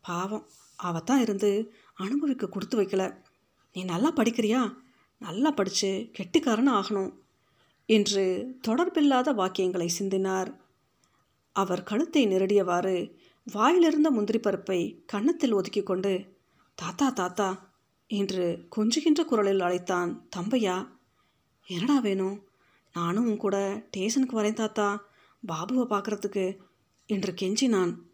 பாவம். 0.00 0.46
அவத்தான் 0.82 1.20
இருந்து 1.20 1.50
அனுபவிக்க 1.94 2.48
கொடுத்து 2.48 2.82
வைக்கல. 2.82 3.04
நீ 3.72 3.84
நல்லா 3.84 4.12
படிக்கிறியா? 4.12 4.62
நல்லா 5.18 5.50
படித்து 5.50 5.90
கெட்டிக்காரன்னு 6.18 6.72
ஆகணும் 6.78 7.12
என்று 7.88 8.24
தொடர்பில்லாத 8.68 9.28
வாக்கியங்களை 9.34 9.88
சிந்தினார். 9.98 10.50
அவர் 11.52 11.82
கழுத்தை 11.82 12.26
நெருடியவாறு 12.26 12.96
வாயிலிருந்த 13.46 14.10
முந்திரி 14.10 14.38
பருப்பை 14.38 14.80
கன்னத்தில் 15.06 15.52
ஒதுக்கி 15.52 15.82
கொண்டு 15.82 16.12
தாத்தா 16.74 17.10
தாத்தா 17.10 17.48
என்று 18.06 18.66
கொஞ்சுகின்ற 18.76 19.24
குரலில் 19.24 19.60
அழைத்தான் 19.60 20.10
தம்பையா 20.36 20.76
என்னடா 21.66 21.98
வேணும்? 21.98 22.36
நானும் 22.92 23.26
உன் 23.26 23.36
கூட 23.36 23.56
ஸ்டேஷனுக்கு 23.88 24.40
வரேன் 24.40 24.60
தாத்தா. 24.62 24.88
பாபுவை 25.46 25.84
பார்க்குறதுக்கு 25.90 26.56
என்று 27.06 27.32
கெஞ்சி 27.32 27.68
நான் 27.68 28.10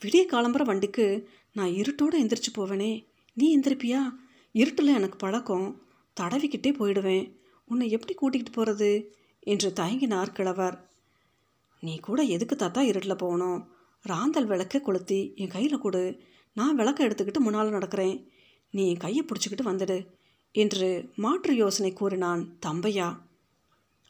விடிய 0.00 0.24
காலம்புற 0.28 0.64
வண்டிக்கு 0.64 1.28
நான் 1.52 1.68
இருட்டோடு 1.68 2.14
எந்திரிச்சு 2.14 2.50
போவேனே. 2.54 3.06
நீ 3.32 3.58
எந்திரிப்பியா? 3.58 4.00
இருட்டில் 4.52 4.86
எனக்கு 4.86 5.16
பழக்கம். 5.16 5.82
தடவிக்கிட்டே 6.20 6.74
போயிடுவேன். 6.78 7.34
உன்னை 7.64 7.90
எப்படி 7.90 8.14
கூட்டிகிட்டு 8.14 8.52
போகிறது 8.52 9.14
என்று 9.40 9.70
தயங்கினார் 9.70 10.32
கிழவர். 10.32 10.90
நீ 11.80 11.98
கூட 11.98 12.22
எதுக்கு 12.22 12.56
தாத்தா 12.56 12.82
இருட்டில் 12.82 13.16
போகணும்? 13.16 13.68
ராந்தல் 14.02 14.46
விளக்கை 14.46 14.80
கொளுத்தி 14.80 15.32
என் 15.34 15.48
கையில் 15.48 15.78
கொடு. 15.78 16.20
நான் 16.54 16.76
விளக்க 16.76 17.08
எடுத்துக்கிட்டு 17.08 17.38
முன்னால் 17.38 17.72
நடக்கிறேன். 17.72 18.26
நீ 18.70 18.88
என் 18.88 18.96
கையை 18.96 19.24
பிடிச்சிக்கிட்டு 19.24 19.66
வந்துடு 19.66 20.06
என்று 20.52 21.10
மாற்று 21.16 21.54
யோசனை 21.54 21.92
கூறினான் 21.92 22.58
தம்பையா. 22.66 23.20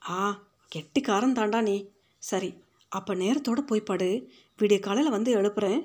ஆ 0.08 0.42
கெட்டிக்காரன் 0.68 1.32
தாண்டா 1.32 1.62
நீ. 1.62 1.92
சரி 2.28 2.50
அப்போ 2.92 3.12
நேரத்தோடு 3.14 3.62
போய் 3.70 3.88
படு. 3.90 4.08
விடிய 4.58 4.78
காலையில் 4.80 5.14
வந்து 5.16 5.30
எழுப்புறேன். 5.38 5.80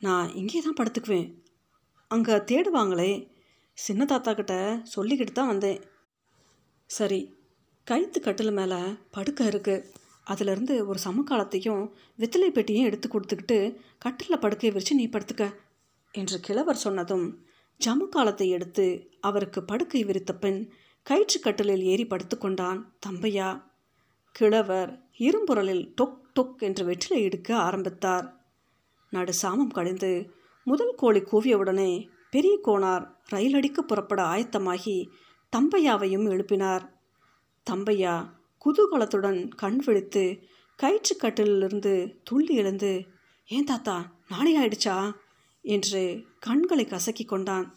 நான் 0.00 0.28
இங்கே 0.40 0.60
தான் 0.60 0.78
படுத்துக்குவேன். 0.80 1.28
அங்கே 2.10 2.44
தேடுவாங்களே. 2.50 3.12
சின்ன 3.78 4.04
தாத்தா 4.04 4.32
கிட்ட 4.34 4.54
சொல்லிக்கிட்டு 4.94 5.32
தான் 5.32 5.50
வந்தேன். 5.52 5.80
சரி 6.90 7.20
கைத்து 7.86 8.18
கட்டில் 8.20 8.58
மேலே 8.58 8.78
படுக்கை 9.16 9.44
இருக்குது 9.46 9.86
அதிலிருந்து 10.32 10.74
ஒரு 10.90 10.98
சமக்காலத்தையும் 11.06 11.82
வெத்திலை 12.18 12.50
பெட்டியும் 12.50 12.88
எடுத்து 12.88 13.06
கொடுத்துக்கிட்டு 13.08 13.58
கட்டிலில் 14.04 14.42
படுக்கையை 14.44 14.72
விரித்து 14.72 14.98
நீ 14.98 15.06
படுத்துக்க 15.14 15.46
என்று 16.14 16.36
கிழவர் 16.46 16.82
சொன்னதும் 16.84 17.26
ஜமுக்காலத்தை 17.80 18.46
எடுத்து 18.56 18.86
அவருக்கு 19.20 19.60
படுக்கை 19.62 20.02
விரித்த 20.04 20.32
பின் 20.34 20.60
கயிற்றுக்கட்டிலில் 21.06 21.84
ஏறி 21.92 22.04
படுத்துக்கொண்டான் 22.04 22.80
தம்பையா. 23.06 23.48
கிழவர் 24.34 24.92
இரும்புரலில் 25.20 25.94
டொக் 26.02 26.18
டொக் 26.34 26.58
என்று 26.58 26.84
வெற்றிலை 26.84 27.24
எடுக்க 27.24 27.56
ஆரம்பித்தார். 27.56 28.44
நடு 29.10 29.32
சாமம் 29.42 29.72
கழிந்து 29.72 30.32
முதல் 30.64 30.94
கோழி 30.96 31.20
கூவியவுடனே 31.20 32.08
பெரிய 32.30 32.58
கோணார் 32.64 33.06
ரயிலடிக்கு 33.32 33.78
புறப்பட 33.78 34.22
ஆயத்தமாகி 34.22 35.08
தம்பையாவையும் 35.56 36.26
எழுப்பினார். 36.26 36.88
தம்பையா 37.70 38.30
குதூகலத்துடன் 38.64 39.48
கண் 39.48 39.82
விழித்து 39.84 40.42
கயிற்றுக்கட்டிலிருந்து 40.82 42.16
துள்ளி 42.24 42.54
எழுந்து 42.54 43.06
ஏன் 43.46 43.64
தாத்தா 43.64 44.12
நாளை 44.28 44.56
ஆயிடுச்சா? 44.56 45.12
என்று 45.62 46.24
கண்களை 46.40 46.84
கசக்கி 46.84 47.24
கொண்டான். 47.24 47.74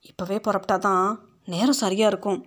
இப்போவே 0.00 0.38
புறப்பட்டாதான் 0.38 1.18
நேரம் 1.44 1.72
சரியாக 1.72 2.10
இருக்கும். 2.10 2.46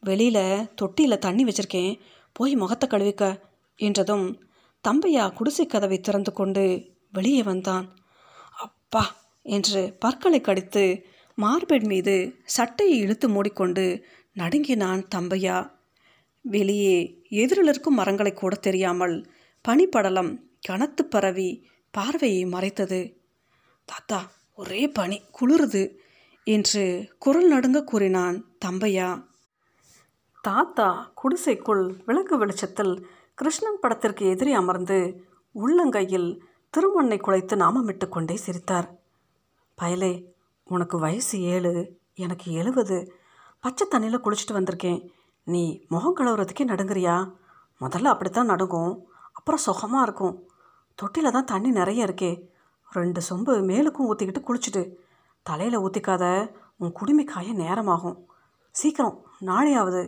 வெளியில் 0.00 0.68
தொட்டியில் 0.74 1.18
தண்ணி 1.18 1.44
வச்சுருக்கேன். 1.44 1.98
போய் 2.32 2.54
முகத்தை 2.54 2.88
கழுவிக்க. 2.88 3.47
என்றதும் 3.78 4.26
தம்பையா 4.84 5.32
குடிசை 5.32 5.66
கதவை 5.66 6.00
திறந்து 6.00 6.32
கொண்டு 6.32 6.64
வெளியே 7.12 7.42
வந்தான். 7.42 7.86
அப்பா! 8.56 9.04
என்று 9.46 9.96
பற்களை 9.98 10.40
கடித்து 10.40 10.84
மார்பெட் 11.38 11.82
மீது 11.82 12.14
சட்டையை 12.44 12.98
இழுத்து 12.98 13.28
மூடிக்கொண்டு 13.28 13.84
நடுங்கினான் 14.36 15.06
தம்பையா. 15.14 15.56
வெளியே 16.44 16.96
எதிரில் 17.28 17.66
இருக்கும் 17.66 17.94
மரங்களை 17.94 18.32
கூட 18.32 18.54
தெரியாமல் 18.56 19.16
பனிப்படலம் 19.64 20.32
கனத்து 20.68 21.04
பரவி 21.04 21.48
பார்வையை 21.94 22.44
மறைத்தது. 22.44 23.00
தாத்தா 23.88 24.20
ஒரே 24.54 24.88
பனி 24.88 25.22
குளிருது 25.38 25.82
என்று 26.46 26.84
குரல் 27.18 27.48
நடுங்க 27.52 27.84
கூறினான் 27.84 28.36
தம்பையா. 28.64 29.08
தாத்தா 30.44 30.88
குடிசைக்குள் 31.14 31.84
விளக்கு 32.06 32.38
வெளிச்சத்தில் 32.38 32.94
கிருஷ்ணன் 33.38 33.80
படத்திற்கு 33.80 34.26
எதிரே 34.26 34.52
அமர்ந்து 34.52 34.96
உள்ளங்கையில் 35.54 36.38
திருமண்ணை 36.70 37.18
குலைத்து 37.18 37.54
நாமமிட்டு 37.56 38.08
கொண்டே 38.08 38.36
சிரித்தார். 38.36 38.88
பயலே 39.78 40.24
உனக்கு 40.64 40.98
வயசு 40.98 41.40
ஏழு 41.40 41.72
எனக்கு 42.14 42.52
எழுபது 42.52 42.96
பச்சை 43.60 43.86
தண்ணியில் 43.90 44.22
குளிச்சுட்டு 44.24 44.56
வந்திருக்கேன். 44.56 45.08
நீ 45.44 45.84
முகம் 45.88 46.16
கழுவுறதுக்கே 46.16 46.64
நடுங்குறியா? 46.64 47.32
முதல்ல 47.80 48.04
அப்படித்தான் 48.04 48.46
நடுங்கும். 48.46 49.06
அப்புறம் 49.32 49.60
சுகமாக 49.60 50.02
இருக்கும். 50.02 50.34
தொட்டியில் 50.94 51.30
தான் 51.30 51.44
தண்ணி 51.44 51.70
நிறைய 51.70 52.04
இருக்கே. 52.04 52.32
ரெண்டு 52.90 53.22
சொம்பு 53.28 53.54
மேலுக்கும் 53.70 54.08
ஊற்றிக்கிட்டு 54.10 54.42
குளிச்சுட்டு 54.48 54.82
தலையில் 55.42 55.78
ஊற்றிக்காத 55.78 56.24
உன் 56.78 56.92
குடுமி 56.92 57.24
காய 57.24 57.52
நேரமாகும். 57.52 58.18
சீக்கிரம் 58.70 59.24
நாளையாவது 59.40 60.02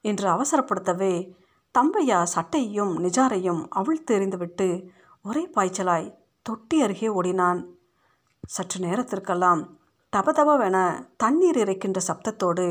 என்று 0.00 0.26
அவசரப்படுத்தவே 0.30 1.38
தம்பையா 1.74 2.26
சட்டையையும் 2.34 2.94
நிஜாரையும் 2.98 3.60
அவிழ்த்து 3.68 4.12
எறிந்துவிட்டு 4.18 4.66
ஒரே 5.22 5.42
பாய்ச்சலாய் 5.54 6.14
தொட்டி 6.42 6.82
அருகே 6.82 7.08
ஓடினான். 7.08 7.60
சற்று 8.46 8.78
நேரத்திற்கெல்லாம் 8.84 9.62
தபதபவென 10.16 11.06
தண்ணீர் 11.16 11.56
இறைக்கின்ற 11.56 12.00
சப்தத்தோடு 12.08 12.66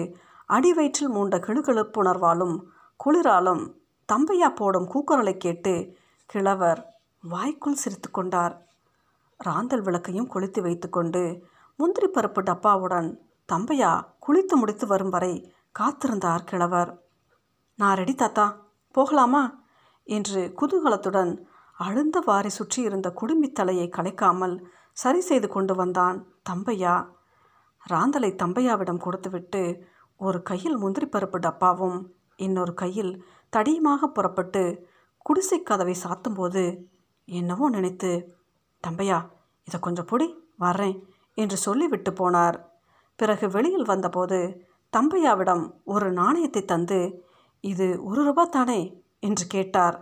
அடிவயிற்றில் 0.45 1.13
மூண்ட 1.15 1.35
கிளுகிழுப்புணர்வாலும் 1.45 2.55
குளிராலும் 3.05 3.63
தம்பையா 4.09 4.49
போடும் 4.55 4.89
கூக்குரலை 4.93 5.37
கேட்டு 5.37 5.73
கிழவர் 6.25 6.81
வாய்க்குள் 7.23 7.81
சிரித்து 7.83 8.11
கொண்டார். 8.11 8.55
ராந்தல் 9.37 9.81
விளக்கையும் 9.81 10.27
கொளுத்தி 10.27 10.61
வைத்துக்கொண்டு 10.61 11.43
முந்திரி 11.75 12.07
பருப்பு 12.07 12.41
டப்பாவுடன் 12.49 13.09
தம்பையா 13.49 13.91
குளித்து 14.25 14.55
முடித்து 14.55 14.87
வரும் 14.87 15.09
வரை 15.09 15.33
காத்திருந்தார் 15.79 16.43
கிழவர். 16.43 16.91
நான் 17.79 17.95
ரெடி 17.95 18.15
தாத்தா 18.15 18.45
போகலாமா? 18.99 19.43
என்று 20.07 20.41
குதூகலத்துடன் 20.59 21.31
அழுந்த 21.77 22.17
வாரி 22.25 22.49
சுற்றியிருந்த 22.49 23.07
குடுமித் 23.21 23.57
தலையை 23.59 23.87
கலைக்காமல் 23.89 24.55
சரி 24.93 25.21
செய்து 25.21 25.47
கொண்டு 25.47 25.73
வந்தான் 25.75 26.17
தம்பையா. 26.49 26.95
ராந்தலை 27.83 28.31
தம்பையாவிடம் 28.43 29.03
கொடுத்துவிட்டு 29.05 29.61
ஒரு 30.19 30.39
கையில் 30.41 30.77
முந்திரி 30.77 31.05
பருப்பு 31.05 31.37
டப்பாவும் 31.39 31.99
இன்னொரு 32.35 32.73
கையில் 32.73 33.11
தடியுமாக 33.53 34.07
புறப்பட்டு 34.07 34.63
குடிசை 35.25 35.59
கதவை 35.61 35.95
சாத்தும்போது 36.03 36.63
என்னவோ 37.27 37.65
நினைத்து 37.69 38.11
தம்பையா 38.83 39.19
இதை 39.67 39.79
கொஞ்சம் 39.79 40.09
பொடி 40.09 40.27
வர்றேன் 40.57 40.97
என்று 41.37 41.57
சொல்லிவிட்டு 41.57 42.11
போனார். 42.11 42.57
பிறகு 43.19 43.45
வெளியில் 43.49 43.89
வந்தபோது 43.91 44.39
தம்பையாவிடம் 44.93 45.63
ஒரு 45.85 46.07
நாணயத்தை 46.11 46.61
தந்து 46.65 46.99
இது 47.63 48.03
ஒரு 48.03 48.23
ரூபா 48.23 48.43
தானே 48.45 48.81
என்று 49.19 49.47
கேட்டார். 49.47 49.97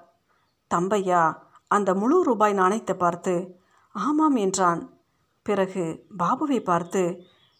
தம்பையா 0.71 1.21
அந்த 1.67 1.93
முழு 1.93 2.23
ரூபாய் 2.23 2.53
நாணயத்தை 2.53 2.95
பார்த்து 2.95 3.33
ஆமாம் 3.91 4.35
என்றான். 4.35 4.81
பிறகு 5.45 6.05
பாபுவை 6.17 6.59
பார்த்து 6.63 7.01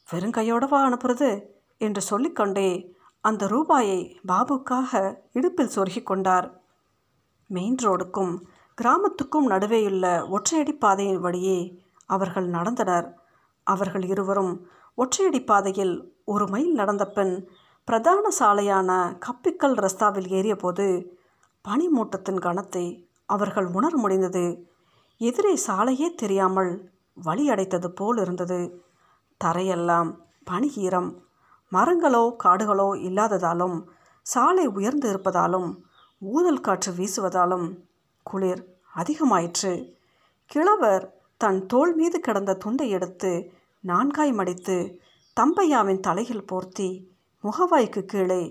வெறுங்கையோடவா 0.09 0.79
அனுப்புறது 0.87 1.29
என்று 1.77 2.01
சொல்லிக்கொண்டே 2.01 2.69
அந்த 3.21 3.47
ரூபாயை 3.47 3.99
பாபுக்காக 4.27 5.19
இடுப்பில் 5.31 5.73
சொருகிக் 5.75 6.05
கொண்டார். 6.05 6.47
மெயின் 7.49 7.77
ரோடுக்கும் 7.83 8.33
கிராமத்துக்கும் 8.77 9.47
நடுவேயுள்ள 9.49 10.05
ஒற்றையடி 10.29 10.73
பாதையின் 10.79 11.19
வழியே 11.19 11.59
அவர்கள் 12.05 12.47
நடந்தனர். 12.49 13.07
அவர்கள் 13.63 14.03
இருவரும் 14.03 14.53
ஒற்றையடி 14.97 15.45
பாதையில் 15.45 15.95
ஒரு 16.25 16.47
மைல் 16.47 16.71
நடந்த 16.71 17.03
பின் 17.07 17.33
பிரதான 17.87 18.29
சாலையான 18.39 18.89
கப்பிக்கல் 19.25 19.75
ரஸ்தாவில் 19.75 20.27
ஏறியபோது 20.29 20.87
பனிமூட்டத்தின் 21.65 22.39
கணத்தை 22.39 23.07
அவர்கள் 23.25 23.65
உணர 23.65 23.97
முடிந்தது. 23.97 24.67
எதிரே 25.17 25.55
சாலையே 25.55 26.15
தெரியாமல் 26.15 26.91
வழி 27.13 27.49
அடைத்தது 27.49 27.87
போல் 27.87 28.17
இருந்தது. 28.17 28.59
தரையெல்லாம் 29.45 30.09
பனி 30.43 30.69
ஈரம். 30.75 31.23
மரங்களோ 31.71 32.35
காடுகளோ 32.43 32.89
இல்லாததாலும் 32.95 33.77
சாலை 34.21 34.67
உயர்ந்து 34.67 35.11
இருப்பதாலும் 35.13 35.69
ஊதல் 36.19 36.61
காற்று 36.61 36.91
வீசுவதாலும் 36.91 37.67
குளிர் 38.23 38.63
அதிகமாயிற்று. 38.95 39.95
கிழவர் 40.45 41.13
தன் 41.37 41.65
தோல் 41.65 41.95
மீது 41.95 42.19
கிடந்த 42.19 42.53
துண்டை 42.53 42.89
எடுத்து 42.89 43.51
நான்காய் 43.83 44.33
மடித்து 44.33 44.77
தம்பையாவின் 45.37 45.99
தலையில் 45.99 46.45
போர்த்தி 46.45 47.15
முகவாய்க்கு 47.47 48.01
கீழே 48.11 48.41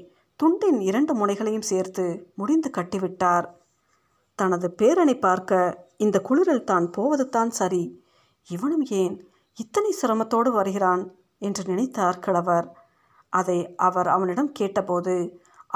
துண்டின் 0.40 0.80
இரண்டு 0.88 1.12
முனைகளையும் 1.20 1.68
சேர்த்து 1.70 2.04
முடிந்து 2.38 2.68
கட்டிவிட்டார். 2.76 3.46
தனது 4.38 4.66
பேரனை 4.80 5.14
பார்க்க 5.20 5.60
இந்த 6.04 6.16
குளிரில் 6.28 6.68
தான் 6.70 6.86
போவது 6.96 7.24
தான் 7.36 7.52
சரி. 7.60 7.84
இவனும் 8.48 8.84
ஏன் 9.00 9.14
இத்தனை 9.58 9.90
சிரமத்தோடு 10.00 10.50
வருகிறான் 10.58 11.02
என்று 11.46 11.62
நினைத்தார் 11.70 12.22
கிழவர். 12.24 12.66
அதை 13.32 13.58
அவர் 13.86 14.08
அவனிடம் 14.14 14.50
கேட்டபோது 14.58 15.14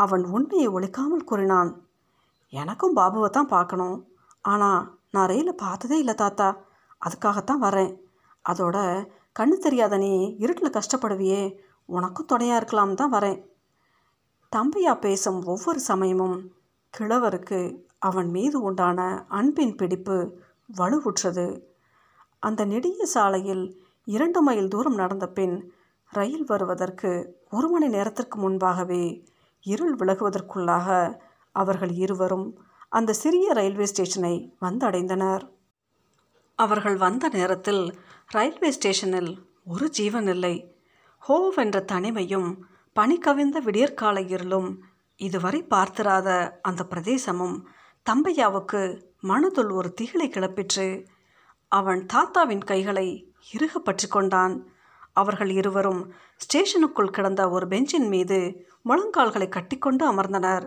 அவன் 0.02 0.24
உண்மையை 0.36 0.68
ஒழிக்காமல் 0.76 1.28
கூறினான். 1.30 1.70
எனக்கும் 2.52 2.96
பாபுவை 2.96 3.30
தான் 3.30 3.52
பார்க்கணும். 3.56 3.96
ஆனால் 4.52 4.82
நான் 5.14 5.30
ரயிலில் 5.32 5.62
பார்த்ததே 5.64 5.96
இல்லை 6.02 6.14
தாத்தா. 6.14 6.48
அதுக்காகத்தான் 7.06 7.64
வரேன். 7.66 7.92
அதோட 8.44 8.76
கண்ணு 9.38 9.56
தெரியாத 9.66 9.94
நீ 10.04 10.12
இருட்டில் 10.44 10.76
கஷ்டப்படுவியே. 10.78 11.42
உனக்கும் 11.96 12.30
துணையாக 12.32 12.60
இருக்கலாம் 12.60 12.94
தான் 12.94 13.12
வரேன். 13.12 13.38
தம்பியா 14.52 14.92
பேசும் 14.98 15.40
ஒவ்வொரு 15.44 15.80
சமயமும் 15.80 16.38
கிழவருக்கு 16.94 17.60
அவன் 18.08 18.30
மீது 18.30 18.58
உண்டான 18.60 19.00
அன்பின் 19.38 19.74
பிடிப்பு 19.76 20.16
வலுவுற்றது. 20.78 21.46
அந்த 22.42 22.60
நெடிய 22.64 23.06
சாலையில் 23.14 23.64
இரண்டு 24.08 24.40
மைல் 24.42 24.68
தூரம் 24.68 24.94
நடந்த 24.94 25.26
பின் 25.38 25.56
ரயில் 26.12 26.44
வருவதற்கு 26.44 27.10
ஒரு 27.50 27.68
மணி 27.68 27.88
நேரத்திற்கு 27.88 28.36
முன்பாகவே 28.38 29.02
இருள் 29.64 29.96
விலகுவதற்குள்ளாக 29.96 30.88
அவர்கள் 31.54 31.92
இருவரும் 32.04 32.46
அந்த 32.88 33.12
சிறிய 33.12 33.46
ரயில்வே 33.52 33.86
ஸ்டேஷனை 33.86 34.34
வந்தடைந்தனர். 34.60 35.44
அவர்கள் 36.58 36.96
வந்த 36.96 37.24
நேரத்தில் 37.28 37.82
ரயில்வே 38.28 38.70
ஸ்டேஷனில் 38.70 39.30
ஒரு 39.64 39.86
ஜீவன் 39.90 40.28
இல்லை. 40.34 40.54
ஹோவென்ற 41.28 41.78
தனிமையும் 41.92 42.50
பனி 42.92 43.18
கவிழ்ந்த 43.18 43.60
விடியற்கால 43.60 44.20
இருளும் 44.20 44.82
இதுவரை 45.16 45.62
பார்த்திராத 45.62 46.58
அந்த 46.62 46.86
பிரதேசமும் 46.90 47.56
தம்பையாவுக்கு 48.06 48.80
மனதுள் 49.22 49.70
ஒரு 49.72 49.94
திகிலை 50.00 50.28
கிளப்பிற்று. 50.30 51.06
அவன் 51.68 52.06
தாத்தாவின் 52.06 52.64
கைகளை 52.64 53.34
இறுக 53.52 53.78
பற்றி 53.78 54.08
கொண்டான். 54.08 54.54
அவர்கள் 55.12 55.50
இருவரும் 55.50 56.02
ஸ்டேஷனுக்குள் 56.36 57.10
கிடந்த 57.10 57.50
ஒரு 57.50 57.66
பெஞ்சின் 57.66 58.08
மீது 58.08 58.38
முழங்கால்களை 58.84 59.48
கட்டிக்கொண்டு 59.48 60.04
அமர்ந்தனர். 60.12 60.66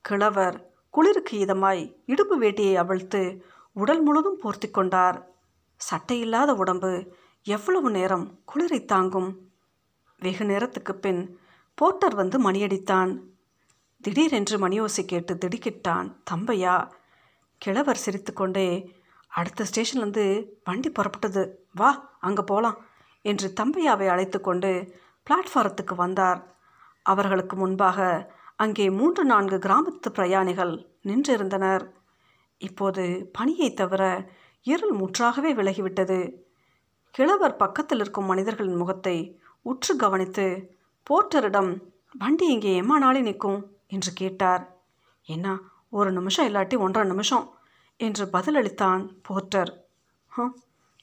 கிழவர் 0.00 0.56
குளிருக்கு 0.90 1.36
இதமாய் 1.38 1.82
இடுப்பு 2.06 2.40
வேட்டியை 2.40 2.74
அவிழ்த்து 2.74 3.22
உடல் 3.72 4.02
முழுதும் 4.02 4.40
போர்த்தி 4.42 4.70
கொண்டார். 4.70 5.18
சட்டையில்லாத 5.80 6.50
உடம்பு 6.54 6.92
எவ்வளவு 7.46 7.90
நேரம் 7.90 8.26
குளிரை 8.44 8.84
தாங்கும் 8.84 9.30
வெகு 10.22 10.44
நேரத்துக்கு 10.44 10.94
பின் 10.94 11.22
போர்ட்டர் 11.78 12.14
வந்து 12.14 12.50
மணியடித்தான். 12.50 13.12
திடீரென்று 14.00 14.56
மணியோசை 14.58 15.02
கேட்டு 15.04 15.34
திடுக்கிட்டான் 15.34 16.08
தம்பையா? 16.30 16.76
கிழவர் 17.58 18.02
சிரித்துக்கொண்டே 18.04 18.66
அடுத்த 19.28 19.64
ஸ்டேஷன்லேருந்து 19.64 20.24
வண்டி 20.64 20.90
புறப்பட்டது. 20.90 21.42
வா 21.72 21.90
அங்கே 22.20 22.42
போகலாம் 22.42 22.78
என்று 23.22 23.52
தம்பையாவை 23.60 24.06
அழைத்து 24.06 24.40
கொண்டு 24.40 24.70
பிளாட்ஃபாரத்துக்கு 25.26 25.94
வந்தார். 25.94 26.40
அவர்களுக்கு 27.02 27.56
முன்பாக 27.56 27.98
அங்கே 28.56 28.90
மூன்று 28.90 29.24
நான்கு 29.24 29.56
கிராமத்து 29.56 30.08
பிரயாணிகள் 30.12 30.74
நின்றிருந்தனர். 31.04 31.84
இப்போது 32.60 33.04
பனியை 33.38 33.68
தவிர 33.74 34.02
இருள் 34.66 34.92
முற்றாகவே 34.92 35.52
விலகிவிட்டது. 35.54 36.18
கிழவர் 37.14 37.56
பக்கத்தில் 37.56 37.98
இருக்கும் 37.98 38.24
மனிதர்களின் 38.24 38.76
முகத்தை 38.76 39.16
உற்று 39.66 39.96
கவனித்து 39.96 40.46
போர்ட்டரிடம் 41.06 41.70
வண்டி 42.18 42.46
இங்கே 42.46 42.72
எம்மா 42.76 42.96
நாளே 42.98 43.20
நிற்கும்? 43.20 43.60
என்று 43.86 44.12
கேட்டார். 44.12 44.64
என்ன 45.28 45.46
ஒரு 45.90 46.12
நிமிஷம் 46.12 46.48
இல்லாட்டி 46.48 46.76
ஒன்றரை 46.78 47.08
நிமிஷம்? 47.08 47.46
என்று 47.96 48.24
பதிலளித்தான் 48.32 49.02
போர்ட்டர் 49.28 49.72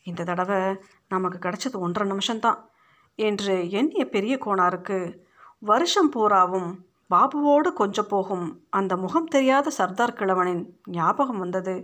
இந்த 0.04 0.24
தடவை 0.24 0.60
நமக்கு 1.08 1.38
கிடைச்சது 1.38 1.78
ஒன்றரை 1.86 2.06
நிமிஷம்தான் 2.12 2.60
என்று 3.20 3.70
எண்ணிய 3.70 4.04
பெரிய 4.10 4.34
கோணாருக்கு 4.46 4.98
வருஷம் 5.60 6.10
பூராவும் 6.10 6.70
பாபுவோடு 7.10 7.70
கொஞ்சம் 7.74 8.08
போகும். 8.08 8.46
அந்த 8.70 8.94
முகம் 8.98 9.32
தெரியாத 9.36 9.70
சர்தார் 9.70 10.18
கிழவனின் 10.20 10.64
ஞாபகம் 10.98 11.40
வந்தது. 11.40 11.76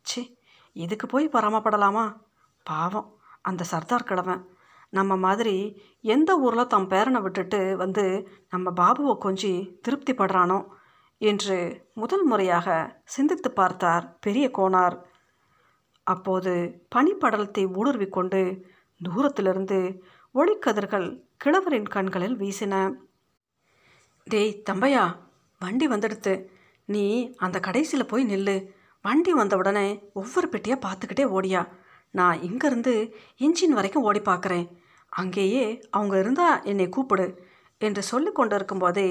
சி 0.00 0.22
இதுக்கு 0.76 1.06
போய் 1.06 1.32
பராமப்படலாமா 1.32 2.04
பாவம் 2.66 3.08
அந்த 3.42 3.64
சர்தார் 3.64 4.08
கிழவன் 4.08 4.42
நம்ம 4.96 5.12
மாதிரி 5.24 5.56
எந்த 6.14 6.30
ஊரில் 6.44 6.70
தம் 6.74 6.88
பேரனை 6.92 7.20
விட்டுட்டு 7.22 7.60
வந்து 7.82 8.04
நம்ம 8.52 8.72
பாபுவை 8.80 9.14
கொஞ்சி 9.24 9.52
திருப்தி 9.84 10.12
படுறானோ 10.12 10.58
என்று 11.20 11.56
முதல் 12.00 12.24
முறையாக 12.30 12.68
சிந்தித்து 13.14 13.50
பார்த்தார் 13.50 14.04
பெரிய 14.24 14.46
கோனார். 14.58 14.96
அப்போது 16.06 16.52
பனிப்படலத்தை 16.94 17.64
ஊடுருவி 17.78 18.08
கொண்டு 18.16 18.40
தூரத்திலிருந்து 19.00 19.78
ஒளிக்கதிர்கள் 20.34 21.08
கிழவரின் 21.42 21.88
கண்களில் 21.94 22.36
வீசின. 22.42 22.74
டேய் 24.26 24.52
தம்பையா 24.70 25.04
வண்டி 25.60 25.86
வந்துடுத்து. 25.88 26.34
நீ 26.88 27.04
அந்த 27.44 27.56
கடைசியில் 27.66 28.10
போய் 28.12 28.30
நில்லு. 28.32 28.56
வண்டி 29.04 29.32
வந்த 29.32 29.54
உடனே 29.56 29.86
ஒவ்வொரு 30.20 30.46
பெட்டியாக 30.52 30.84
பார்த்துக்கிட்டே 30.86 31.24
ஓடியா. 31.36 31.62
நான் 32.14 32.42
இங்கேருந்து 32.48 32.94
இன்ஜின் 33.44 33.76
வரைக்கும் 33.78 34.06
ஓடி 34.08 34.20
பார்க்குறேன். 34.30 34.66
அங்கேயே 35.20 35.64
அவங்க 35.90 36.14
இருந்தால் 36.18 36.62
என்னை 36.62 36.86
கூப்பிடு 36.88 37.26
என்று 37.80 38.02
சொல்லி 38.02 38.30
கொண்டிருக்கும் 38.32 38.78
போதே 38.78 39.08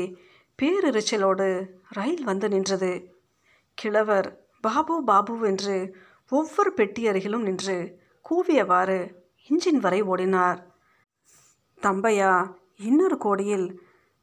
பேரிரைச்சலோடு 0.59 1.47
ரயில் 1.89 2.23
வந்து 2.23 2.47
நின்றது. 2.49 2.91
கிழவர் 3.77 4.27
பாபு 4.61 4.95
பாபு 5.03 5.33
என்று 5.47 5.77
ஒவ்வொரு 6.31 6.71
பெட்டி 6.73 7.01
அருகிலும் 7.07 7.45
நின்று 7.47 7.77
கூவியவாறு 8.25 8.99
இன்ஜின் 9.49 9.79
வரை 9.85 9.99
ஓடினார். 10.03 10.59
தம்பையா 11.81 12.33
இன்னொரு 12.79 13.17
கோடியில் 13.17 13.67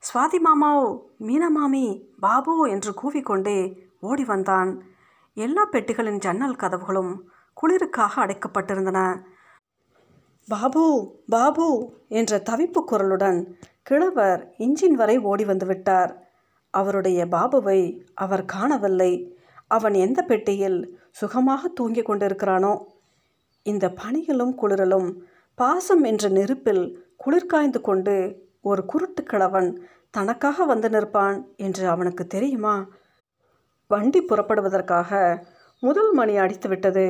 சுவாதி 0.03 0.38
மாமாவோ 0.47 0.87
மீனமாமி 1.21 1.85
பாபு 2.21 2.55
என்று 2.71 2.93
கூவிக்கொண்டே 3.03 3.59
ஓடி 4.01 4.25
வந்தான். 4.25 4.71
எல்லா 5.37 5.64
பெட்டிகளின் 5.73 6.19
ஜன்னல் 6.19 6.61
கதவுகளும் 6.62 7.12
குளிருக்காக 7.57 8.12
அடைக்கப்பட்டிருந்தன. 8.25 9.01
பாபு 10.53 10.85
பாபு 11.29 11.67
என்ற 12.09 12.39
தவிப்பு 12.51 12.81
குரலுடன் 12.91 13.39
கிழவர் 13.83 14.41
இன்ஜின் 14.59 14.97
வரை 15.01 15.17
ஓடி 15.31 15.45
வந்துவிட்டார் 15.45 16.13
அவருடைய 16.75 17.21
பாபுவை 17.27 17.81
அவர் 18.15 18.45
காணவில்லை. 18.45 19.13
அவன் 19.67 19.97
எந்த 20.05 20.21
பெட்டியில் 20.23 20.79
சுகமாக 21.11 21.69
தூங்கிக் 21.69 22.09
கொண்டிருக்கிறானோ 22.11 22.73
இந்த 23.67 23.87
பனியிலும் 24.01 24.55
குளிரலும் 24.55 25.09
பாசம் 25.55 26.05
என்ற 26.05 26.29
நெருப்பில் 26.29 26.85
குளிர்காய்ந்து 27.25 27.81
கொண்டு 27.81 28.17
ஒரு 28.61 28.85
குருட்டு 28.85 29.23
கிழவன் 29.23 29.71
தனக்காக 30.11 30.65
வந்து 30.65 30.89
நிற்பான் 30.89 31.39
என்று 31.57 31.85
அவனுக்கு 31.89 32.27
தெரியுமா? 32.27 32.77
வண்டி 33.91 34.23
புறப்படுவதற்காக 34.23 35.11
முதல் 35.83 36.13
மணி 36.13 36.35
அடித்துவிட்டது. 36.37 37.07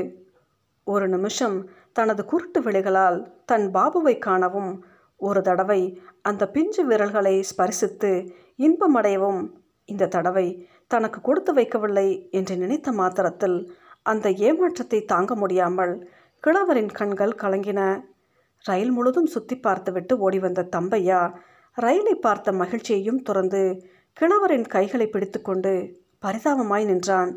ஒரு 0.87 1.07
நிமிஷம் 1.09 1.57
தனது 1.97 2.23
குருட்டு 2.25 2.61
விழிகளால் 2.63 3.19
தன் 3.45 3.67
பாபுவை 3.71 4.15
காணவும் 4.19 4.73
ஒரு 5.21 5.41
தடவை 5.43 5.81
அந்த 6.23 6.43
பிஞ்சு 6.47 6.83
விரல்களை 6.85 7.35
ஸ்பரிசித்து 7.51 8.13
இன்பமடையவும் 8.59 9.41
இந்த 9.89 10.07
தடவை 10.07 10.47
தனக்கு 10.87 11.19
கொடுத்து 11.21 11.53
வைக்கவில்லை 11.55 12.09
என்று 12.31 12.55
நினைத்த 12.57 12.91
மாத்திரத்தில் 12.93 13.59
அந்த 14.03 14.27
ஏமாற்றத்தை 14.49 15.01
தாங்க 15.05 15.33
முடியாமல் 15.35 15.95
கிழவரின் 16.45 16.93
கண்கள் 16.99 17.41
கலங்கின. 17.43 17.81
ரயில் 18.65 18.93
முழுதும் 18.97 19.31
சுற்றி 19.35 19.57
பார்த்துவிட்டு 19.57 20.15
ஓடி 20.19 20.39
வந்த 20.39 20.69
தம்பையா 20.77 21.21
ரயிலை 21.77 22.15
பார்த்த 22.17 22.53
மகிழ்ச்சியையும் 22.53 23.23
துறந்து 23.23 23.63
கிழவரின் 24.17 24.67
கைகளை 24.67 25.07
பிடித்துக்கொண்டு 25.07 25.73
பரிதாபமாய் 26.23 26.89
நின்றான். 26.91 27.31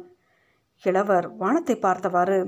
கிழவர் 0.84 1.28
வானத்தை 1.38 1.76
பார்த்தவாறு 1.78 2.40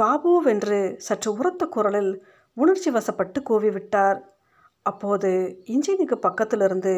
பாபுவென்று 0.00 0.78
சற்று 0.98 1.30
உரத்த 1.32 1.64
குரலில் 1.66 2.12
உணர்ச்சி 2.56 2.90
வசப்பட்டு 2.90 3.38
கூவிவிட்டார். 3.50 4.18
அப்போது 4.86 5.30
இன்ஜினுக்கு 5.66 6.16
பக்கத்திலிருந்து 6.22 6.94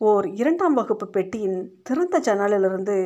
ஓர் 0.00 0.26
இரண்டாம் 0.32 0.74
வகுப்பு 0.74 1.06
பெட்டியின் 1.08 1.58
திறந்த 1.82 2.16
ஜன்னலிலிருந்து 2.18 2.96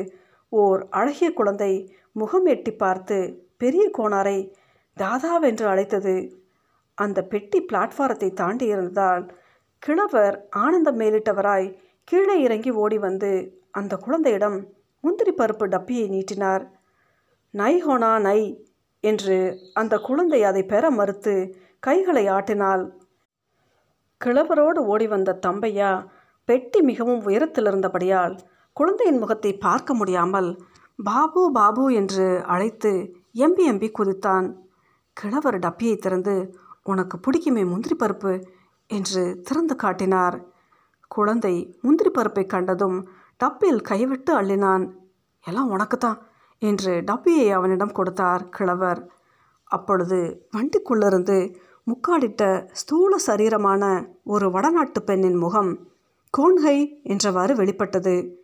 ஓர் 0.51 0.81
அழகிய 0.91 1.29
குழந்தை 1.33 1.71
முகம் 2.15 2.45
எட்டி 2.45 2.71
பார்த்து 2.73 3.17
பெரிய 3.57 3.83
கோணாரை 3.97 4.37
தாதாவென்று 4.97 5.65
அழைத்தது. 5.65 6.15
அந்த 6.97 7.19
பெட்டி 7.23 7.59
பிளாட்ஃபாரத்தை 7.61 8.29
தாண்டி 8.33 8.65
இருந்ததால் 8.65 9.23
கிழவர் 9.83 10.35
ஆனந்தம் 10.57 10.99
மேலிட்டவராய் 10.99 11.67
கீழே 12.07 12.35
இறங்கி 12.41 12.71
ஓடி 12.83 12.97
வந்து 12.97 13.31
அந்த 13.71 13.93
குழந்தையிடம் 13.97 14.57
முந்திரி 15.03 15.31
பருப்பு 15.31 15.65
டப்பியை 15.67 16.05
நீட்டினார். 16.09 16.63
நை 17.53 17.73
ஹோனா 17.85 18.11
நை! 18.19 18.39
என்று 19.07 19.37
அந்த 19.73 19.95
குழந்தை 19.99 20.39
அதை 20.43 20.61
பெற 20.63 20.83
மறுத்து 20.91 21.33
கைகளை 21.79 22.23
ஆட்டினாள். 22.27 22.83
கிழவரோடு 24.21 24.79
ஓடி 24.93 25.07
வந்த 25.07 25.39
தம்பையா 25.45 25.91
பெட்டி 26.49 26.79
மிகவும் 26.81 27.23
உயரத்தில் 27.23 27.67
இருந்தபடியால் 27.71 28.35
குழந்தையின் 28.77 29.19
முகத்தை 29.19 29.51
பார்க்க 29.57 29.91
முடியாமல் 29.93 30.49
பாபு 31.03 31.41
பாபு 31.51 31.83
என்று 31.93 32.27
அழைத்து 32.45 32.91
எம்பி 33.35 33.63
எம்பி 33.71 33.89
குதித்தான். 33.91 34.47
கிழவர் 35.17 35.57
டப்பியை 35.59 35.95
திறந்து 35.97 36.35
உனக்கு 36.83 37.15
பிடிக்குமே 37.23 37.63
முந்திரி 37.71 37.95
பருப்பு? 37.99 38.33
என்று 38.89 39.23
திறந்து 39.43 39.73
காட்டினார். 39.75 40.37
குழந்தை 41.11 41.53
முந்திரி 41.81 42.09
பருப்பை 42.09 42.43
கண்டதும் 42.45 42.97
டப்பில் 43.39 43.81
கைவிட்டு 43.89 44.31
அள்ளினான். 44.39 44.85
எல்லாம் 45.45 45.71
உனக்குத்தான். 45.75 46.19
என்று 46.61 47.03
டப்பியை 47.05 47.51
அவனிடம் 47.51 47.91
கொடுத்தார் 47.91 48.49
கிழவர். 48.49 49.11
அப்பொழுது 49.63 50.47
வண்டிக்குள்ளிருந்து 50.57 51.55
முக்காடிட்ட 51.87 52.69
ஸ்தூல 52.71 53.15
சரீரமான 53.25 54.09
ஒரு 54.23 54.51
வடநாட்டு 54.51 55.03
பெண்ணின் 55.03 55.35
முகம் 55.35 55.87
கோன்கை 56.37 56.77
என்றவாறு 57.03 57.55
வெளிப்பட்டது. 57.55 58.41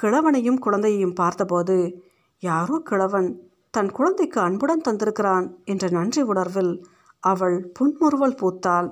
கிழவனையும் 0.00 0.58
குழந்தையையும் 0.58 1.14
பார்த்தபோது 1.14 2.02
யாரோ 2.38 2.78
கிழவன் 2.78 3.46
தன் 3.70 3.90
குழந்தைக்கு 3.90 4.40
அன்புடன் 4.40 4.84
தந்திருக்கிறான் 4.88 5.46
என்ற 5.64 5.88
நன்றி 5.88 6.22
உணர்வில் 6.22 6.84
அவள் 7.20 7.70
புன்முறுவல் 7.72 8.38
பூத்தாள். 8.42 8.88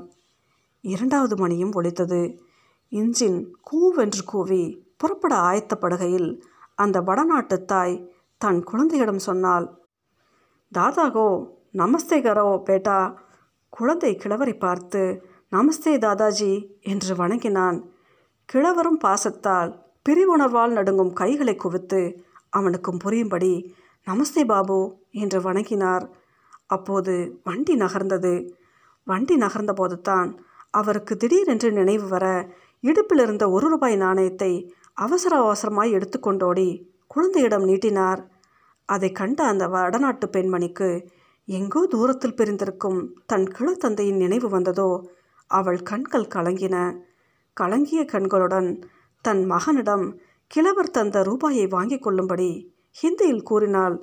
இரண்டாவது 0.81 1.37
மணியும் 1.37 1.73
ஒழித்தது 1.73 2.39
இன்ஜின் 2.93 3.39
கூவென்று 3.71 4.23
கூவி 4.25 4.63
புறப்பட 4.97 5.35
ஆயத்தப்படுகையில் 5.37 6.43
அந்த 6.75 7.01
வடநாட்டு 7.01 7.65
தாய் 7.65 7.97
தன் 8.41 8.65
குழந்தையிடம் 8.65 9.19
சொன்னாள். 9.19 9.67
தாதாகோ 10.73 11.29
நமஸ்தே 11.73 12.19
கரோ 12.21 12.45
பேட்டா. 12.69 12.99
குழந்தை 13.69 14.11
கிழவரை 14.23 14.59
பார்த்து 14.59 15.03
நமஸ்தே 15.53 15.93
தாதாஜி 16.05 16.53
என்று 16.81 17.13
வணங்கினான். 17.17 17.79
கிழவரும் 18.49 19.01
பாசத்தால் 19.05 19.71
பிரிவுணர்வால் 20.07 20.73
நடுங்கும் 20.73 21.13
கைகளை 21.13 21.55
குவித்து 21.57 22.01
அவனுக்கும் 22.51 23.01
புரியும்படி 23.05 23.53
நமஸ்தே 24.07 24.45
பாபு 24.45 24.79
என்று 25.11 25.41
வணங்கினார். 25.41 26.05
அப்போது 26.67 27.41
வண்டி 27.45 27.75
நகர்ந்தது. 27.77 28.35
வண்டி 29.07 29.35
நகர்ந்தபோது 29.37 29.97
தான் 30.01 30.31
அவருக்கு 30.71 31.17
திடீரென்று 31.17 31.69
நினைவு 31.73 32.07
வர 32.09 32.27
இடுப்பில் 32.81 33.19
இருந்த 33.19 33.45
ஒரு 33.51 33.67
ரூபாய் 33.69 33.97
நாணயத்தை 33.97 34.53
அவசர 34.95 35.33
அவசரமாய் 35.43 35.95
எடுத்துக்கொண்டோடி 35.97 36.69
குழந்தையிடம் 37.07 37.65
நீட்டினார். 37.65 38.21
அதை 38.87 39.13
கண்ட 39.13 39.45
அந்த 39.45 39.69
வடநாட்டு 39.69 40.27
பெண்மணிக்கு 40.27 41.07
எங்கோ 41.45 41.87
தூரத்தில் 41.87 42.35
பிரிந்திருக்கும் 42.35 43.23
தன் 43.27 43.47
கிழத்தந்தையின் 43.59 44.17
நினைவு 44.17 44.49
வந்ததோ 44.49 45.11
அவள் 45.47 45.83
கண்கள் 45.83 46.33
கலங்கின. 46.35 46.77
கலங்கிய 47.53 48.05
கண்களுடன் 48.05 48.83
தன் 49.21 49.45
மகனிடம் 49.45 50.19
கிழவர் 50.47 50.91
தந்த 50.91 51.23
ரூபாயை 51.23 51.67
வாங்கிக் 51.67 52.03
கொள்ளும்படி 52.03 52.75
ஹிந்தியில் 53.03 53.43
கூறினாள். 53.43 53.97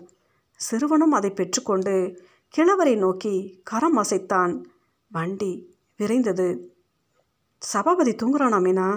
சிறுவனும் 0.60 1.12
அதை 1.12 1.30
பெற்றுக்கொண்டு 1.30 2.22
கிழவரை 2.58 2.98
நோக்கி 2.98 3.62
கரம் 3.64 3.98
அசைத்தான். 3.98 4.64
வண்டி 5.12 5.76
விரைந்தது. 6.00 6.48
சபாபதி 7.58 8.12
தூங்குறானாமேனா 8.12 8.90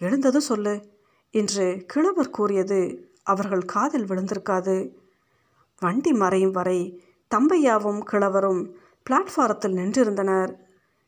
எழுந்தது 0.00 0.04
எழுந்ததும் 0.04 0.40
சொல்லு 0.40 0.74
என்று 1.30 1.84
கிழவர் 1.86 2.30
கூறியது 2.30 3.10
அவர்கள் 3.22 3.64
காதில் 3.64 4.04
விழுந்திருக்காது. 4.04 4.76
வண்டி 5.82 6.12
மறையும் 6.12 6.50
வரை 6.50 6.80
தம்பையாவும் 7.30 8.00
கிழவரும் 8.10 8.60
பிளாட்ஃபாரத்தில் 9.06 9.76
நின்றிருந்தனர். 9.76 10.52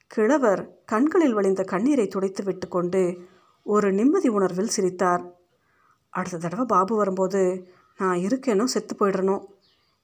கிழவர் 0.07 0.63
கண்களில் 0.85 1.33
வழிந்த 1.33 1.63
கண்ணீரை 1.65 2.07
துடைத்து 2.09 2.43
விட்டு 2.45 2.69
கொண்டு 2.69 3.03
ஒரு 3.67 3.93
நிம்மதி 3.93 4.29
உணர்வில் 4.29 4.75
சிரித்தார். 4.77 5.23
அடுத்த 6.13 6.39
தடவை 6.39 6.65
பாபு 6.65 6.97
வரும்போது 6.97 7.43
நான் 7.99 8.19
இருக்கேனோ 8.19 8.65
செத்து 8.65 8.95
போயிடணும் 8.95 9.45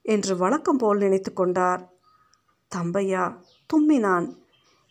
என்று 0.05 0.37
வழக்கம் 0.37 0.77
போல் 0.77 0.97
நினைத்து 0.97 1.33
கொண்டார். 1.33 1.81
தம்பையா 2.71 3.23
தும்மினான். 3.69 4.27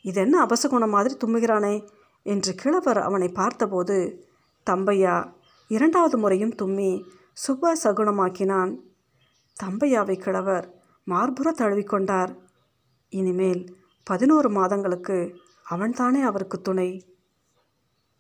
இதென்ன 0.05 0.47
அபசகுணம் 0.47 0.95
மாதிரி 0.97 1.15
தும்முகிறானே 1.17 1.75
என்று 2.23 2.55
கிழவர் 2.55 2.99
அவனை 2.99 3.29
பார்த்தபோது 3.29 3.97
தம்பையா 4.67 5.17
இரண்டாவது 5.71 6.19
முறையும் 6.19 6.55
தும்மி 6.55 6.91
சுப 7.47 7.73
சகுணமாக்கினான் 7.85 8.73
தம்பையாவை 9.63 10.17
கிழவர் 10.19 10.67
மார்புற 11.05 11.53
தழுவிக்கொண்டார். 11.59 12.33
இனிமேல் 13.09 13.77
பதினோரு 14.05 14.51
மாதங்களுக்கு 14.51 15.37
அவன்தானே 15.65 16.21
அவருக்கு 16.21 16.61
துணை. 16.61 17.14